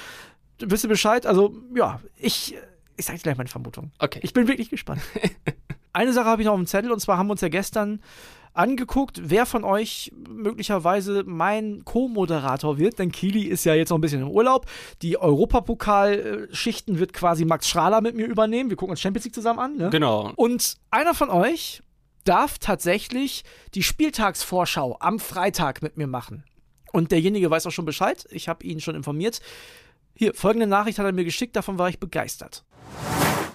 Wisst 0.61 0.85
ihr 0.85 0.89
Bescheid? 0.89 1.27
Also, 1.27 1.55
ja, 1.75 2.00
ich, 2.17 2.55
ich 3.00 3.07
sag 3.07 3.16
dir 3.16 3.23
gleich 3.23 3.37
meine 3.37 3.49
Vermutung. 3.49 3.90
Okay. 3.99 4.21
Ich 4.23 4.33
bin 4.33 4.47
wirklich 4.49 4.71
gespannt. 4.71 5.02
Eine 5.92 6.12
Sache 6.12 6.26
habe 6.26 6.42
ich 6.42 6.47
noch 6.47 6.52
auf 6.52 6.61
dem 6.61 6.66
Zettel 6.66 6.92
und 6.92 7.00
zwar 7.00 7.19
haben 7.19 7.26
wir 7.26 7.33
uns 7.33 7.40
ja 7.40 7.49
gestern 7.49 8.00
angeguckt, 8.52 9.21
wer 9.25 9.47
von 9.47 9.64
euch 9.64 10.12
möglicherweise 10.28 11.25
mein 11.25 11.85
Co-Moderator 11.85 12.78
wird, 12.78 12.99
denn 12.99 13.12
Kili 13.12 13.42
ist 13.45 13.64
ja 13.64 13.75
jetzt 13.75 13.90
noch 13.90 13.99
ein 13.99 14.00
bisschen 14.00 14.23
im 14.23 14.30
Urlaub. 14.30 14.66
Die 15.02 15.19
Europapokalschichten 15.19 16.99
wird 16.99 17.12
quasi 17.12 17.45
Max 17.45 17.69
Strahler 17.69 18.00
mit 18.00 18.16
mir 18.16 18.26
übernehmen. 18.26 18.71
Wir 18.71 18.76
gucken 18.76 18.92
uns 18.92 19.00
Champions 19.00 19.25
League 19.25 19.35
zusammen 19.35 19.59
an. 19.59 19.76
Ne? 19.76 19.90
Genau. 19.90 20.33
Und 20.37 20.76
einer 20.90 21.14
von 21.14 21.30
euch 21.30 21.83
darf 22.25 22.59
tatsächlich 22.59 23.45
die 23.75 23.83
Spieltagsvorschau 23.83 24.97
am 25.00 25.19
Freitag 25.19 25.83
mit 25.83 25.97
mir 25.97 26.07
machen. 26.07 26.45
Und 26.92 27.12
derjenige 27.12 27.50
weiß 27.50 27.66
auch 27.66 27.73
schon 27.73 27.85
Bescheid. 27.85 28.26
Ich 28.30 28.49
habe 28.49 28.64
ihn 28.64 28.80
schon 28.80 28.97
informiert. 28.97 29.40
Hier, 30.14 30.35
folgende 30.35 30.66
Nachricht 30.66 30.99
hat 30.99 31.07
er 31.07 31.12
mir 31.12 31.25
geschickt, 31.25 31.57
davon 31.57 31.78
war 31.78 31.88
ich 31.88 31.99
begeistert. 31.99 32.64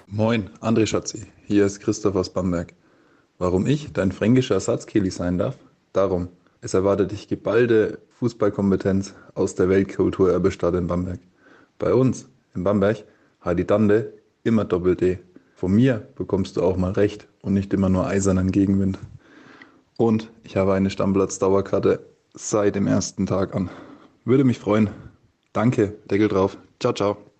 Moin, 0.07 0.49
André 0.61 0.85
Schatzi. 0.87 1.27
Hier 1.45 1.65
ist 1.65 1.81
Christoph 1.81 2.15
aus 2.15 2.31
Bamberg. 2.31 2.73
Warum 3.37 3.65
ich 3.65 3.91
dein 3.91 4.11
fränkischer 4.11 4.55
Ersatzkehli 4.55 5.11
sein 5.11 5.37
darf? 5.37 5.57
Darum. 5.91 6.29
Es 6.61 6.73
erwartet 6.73 7.11
dich 7.11 7.27
geballte 7.27 7.99
Fußballkompetenz 8.19 9.13
aus 9.33 9.55
der 9.55 9.69
Weltkulturerbestadt 9.69 10.73
in 10.75 10.87
Bamberg. 10.87 11.19
Bei 11.77 11.93
uns 11.93 12.27
in 12.55 12.63
Bamberg 12.63 13.03
hat 13.41 13.59
die 13.59 13.67
Dande 13.67 14.13
immer 14.43 14.65
Doppel-D. 14.65 15.19
Von 15.55 15.73
mir 15.73 16.07
bekommst 16.15 16.57
du 16.57 16.63
auch 16.63 16.77
mal 16.77 16.93
recht 16.93 17.27
und 17.41 17.53
nicht 17.53 17.73
immer 17.73 17.89
nur 17.89 18.07
eisernen 18.07 18.51
Gegenwind. 18.51 18.97
Und 19.97 20.31
ich 20.43 20.57
habe 20.57 20.73
eine 20.73 20.89
Stammplatz-Dauerkarte 20.89 21.99
seit 22.33 22.75
dem 22.75 22.87
ersten 22.87 23.25
Tag 23.25 23.53
an. 23.53 23.69
Würde 24.23 24.43
mich 24.43 24.59
freuen. 24.59 24.89
Danke, 25.53 25.95
Deckel 26.09 26.27
drauf. 26.27 26.57
Ciao, 26.79 26.93
ciao. 26.93 27.34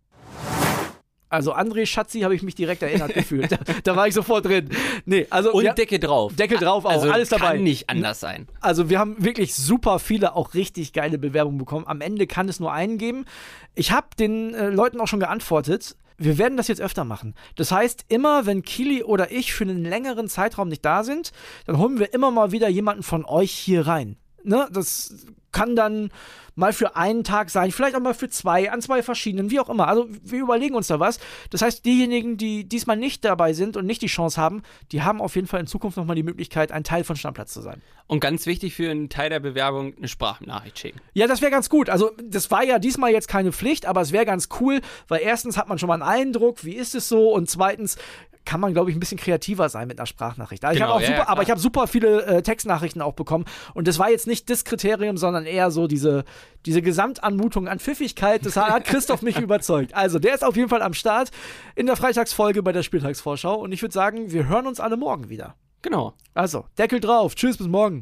Also 1.29 1.53
André 1.53 1.85
Schatzi 1.85 2.21
habe 2.21 2.35
ich 2.35 2.43
mich 2.43 2.55
direkt 2.55 2.83
erinnert 2.83 3.13
gefühlt. 3.13 3.51
Da, 3.51 3.57
da 3.83 3.95
war 3.95 4.07
ich 4.07 4.13
sofort 4.13 4.45
drin. 4.45 4.69
Nee, 5.05 5.27
also 5.29 5.51
Und 5.51 5.63
wir, 5.63 5.73
Decke 5.73 5.99
drauf. 5.99 6.35
Deckel 6.35 6.57
drauf 6.57 6.85
auch, 6.85 6.91
also 6.91 7.09
alles 7.09 7.29
dabei. 7.29 7.53
Kann 7.53 7.63
nicht 7.63 7.89
anders 7.89 8.19
sein. 8.19 8.47
also 8.61 8.89
wir 8.89 8.99
haben 8.99 9.15
wirklich 9.23 9.55
super 9.55 9.99
viele 9.99 10.35
auch 10.35 10.53
richtig 10.53 10.93
geile 10.93 11.17
Bewerbungen 11.17 11.57
bekommen. 11.57 11.87
Am 11.87 12.01
Ende 12.01 12.27
kann 12.27 12.47
es 12.47 12.59
nur 12.59 12.71
einen 12.71 12.97
geben. 12.97 13.25
Ich 13.73 13.91
habe 13.91 14.07
den 14.17 14.53
äh, 14.53 14.69
Leuten 14.69 15.01
auch 15.01 15.07
schon 15.07 15.19
geantwortet. 15.19 15.95
Wir 16.17 16.37
werden 16.37 16.55
das 16.55 16.69
jetzt 16.69 16.79
öfter 16.81 17.03
machen. 17.03 17.35
Das 17.55 17.71
heißt, 17.71 18.05
immer 18.07 18.45
wenn 18.45 18.61
Kili 18.61 19.03
oder 19.03 19.31
ich 19.31 19.53
für 19.53 19.65
einen 19.65 19.83
längeren 19.83 20.29
Zeitraum 20.29 20.69
nicht 20.69 20.85
da 20.85 21.03
sind, 21.03 21.33
dann 21.65 21.77
holen 21.77 21.99
wir 21.99 22.13
immer 22.13 22.31
mal 22.31 22.51
wieder 22.51 22.69
jemanden 22.69 23.03
von 23.03 23.25
euch 23.25 23.51
hier 23.51 23.85
rein. 23.85 24.15
Ne? 24.45 24.67
Das 24.71 25.25
kann 25.51 25.75
dann 25.75 26.11
mal 26.55 26.73
für 26.73 26.95
einen 26.95 27.23
Tag 27.23 27.49
sein, 27.49 27.71
vielleicht 27.71 27.95
auch 27.95 28.01
mal 28.01 28.13
für 28.13 28.29
zwei, 28.29 28.71
an 28.71 28.81
zwei 28.81 29.03
verschiedenen, 29.03 29.51
wie 29.51 29.59
auch 29.59 29.69
immer. 29.69 29.87
Also 29.87 30.07
wir 30.23 30.41
überlegen 30.41 30.75
uns 30.75 30.87
da 30.87 30.99
was. 30.99 31.19
Das 31.49 31.61
heißt, 31.61 31.85
diejenigen, 31.85 32.37
die 32.37 32.67
diesmal 32.67 32.97
nicht 32.97 33.25
dabei 33.25 33.53
sind 33.53 33.77
und 33.77 33.85
nicht 33.85 34.01
die 34.01 34.07
Chance 34.07 34.39
haben, 34.39 34.63
die 34.91 35.01
haben 35.01 35.21
auf 35.21 35.35
jeden 35.35 35.47
Fall 35.47 35.59
in 35.59 35.67
Zukunft 35.67 35.97
nochmal 35.97 36.15
die 36.15 36.23
Möglichkeit, 36.23 36.71
ein 36.71 36.83
Teil 36.83 37.03
von 37.03 37.15
Stammplatz 37.15 37.53
zu 37.53 37.61
sein. 37.61 37.81
Und 38.07 38.19
ganz 38.19 38.45
wichtig 38.45 38.75
für 38.75 38.89
einen 38.89 39.09
Teil 39.09 39.29
der 39.29 39.39
Bewerbung, 39.39 39.95
eine 39.97 40.07
Sprachnachricht 40.07 40.77
schicken. 40.77 41.01
Ja, 41.13 41.27
das 41.27 41.41
wäre 41.41 41.51
ganz 41.51 41.69
gut. 41.69 41.89
Also, 41.89 42.11
das 42.23 42.51
war 42.51 42.63
ja 42.63 42.79
diesmal 42.79 43.11
jetzt 43.11 43.27
keine 43.27 43.51
Pflicht, 43.51 43.85
aber 43.85 44.01
es 44.01 44.11
wäre 44.11 44.25
ganz 44.25 44.49
cool, 44.59 44.81
weil 45.07 45.21
erstens 45.21 45.57
hat 45.57 45.67
man 45.67 45.79
schon 45.79 45.87
mal 45.87 45.95
einen 45.95 46.03
Eindruck, 46.03 46.63
wie 46.63 46.75
ist 46.75 46.95
es 46.95 47.09
so, 47.09 47.33
und 47.33 47.49
zweitens 47.49 47.97
kann 48.45 48.59
man, 48.59 48.73
glaube 48.73 48.89
ich, 48.89 48.95
ein 48.95 48.99
bisschen 48.99 49.17
kreativer 49.17 49.69
sein 49.69 49.87
mit 49.87 49.99
einer 49.99 50.05
Sprachnachricht. 50.05 50.63
Also 50.63 50.75
ich 50.75 50.79
Genau, 50.79 50.93
habe 50.93 50.97
auch 50.97 51.01
ja, 51.01 51.07
super, 51.07 51.19
ja, 51.19 51.27
aber 51.29 51.41
ich 51.43 51.49
habe 51.49 51.59
super 51.59 51.87
viele 51.87 52.25
äh, 52.25 52.41
Textnachrichten 52.41 53.01
auch 53.01 53.13
bekommen 53.13 53.45
und 53.73 53.87
das 53.87 53.99
war 53.99 54.09
jetzt 54.09 54.27
nicht 54.27 54.49
das 54.49 54.63
Kriterium, 54.65 55.17
sondern 55.17 55.45
eher 55.45 55.71
so 55.71 55.87
diese, 55.87 56.23
diese 56.65 56.81
Gesamtanmutung 56.81 57.67
an 57.67 57.79
Pfiffigkeit. 57.79 58.45
Das 58.45 58.55
hat 58.55 58.83
Christoph 58.85 59.21
mich 59.21 59.39
überzeugt. 59.39 59.93
Also, 59.95 60.19
der 60.19 60.35
ist 60.35 60.43
auf 60.43 60.55
jeden 60.55 60.69
Fall 60.69 60.81
am 60.81 60.93
Start 60.93 61.31
in 61.75 61.85
der 61.87 61.95
Freitagsfolge 61.95 62.61
bei 62.63 62.71
der 62.71 62.83
Spieltagsvorschau 62.83 63.55
und 63.55 63.71
ich 63.71 63.81
würde 63.81 63.93
sagen, 63.93 64.31
wir 64.31 64.47
hören 64.47 64.67
uns 64.67 64.79
alle 64.79 64.97
morgen 64.97 65.29
wieder. 65.29 65.55
Genau. 65.81 66.13
Also, 66.33 66.65
Deckel 66.77 66.99
drauf. 66.99 67.35
Tschüss, 67.35 67.57
bis 67.57 67.67
morgen. 67.67 68.01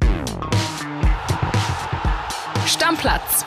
Stammplatz. 2.66 3.46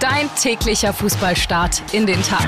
Dein 0.00 0.28
täglicher 0.40 0.92
Fußballstart 0.92 1.82
in 1.92 2.06
den 2.06 2.22
Tag. 2.22 2.46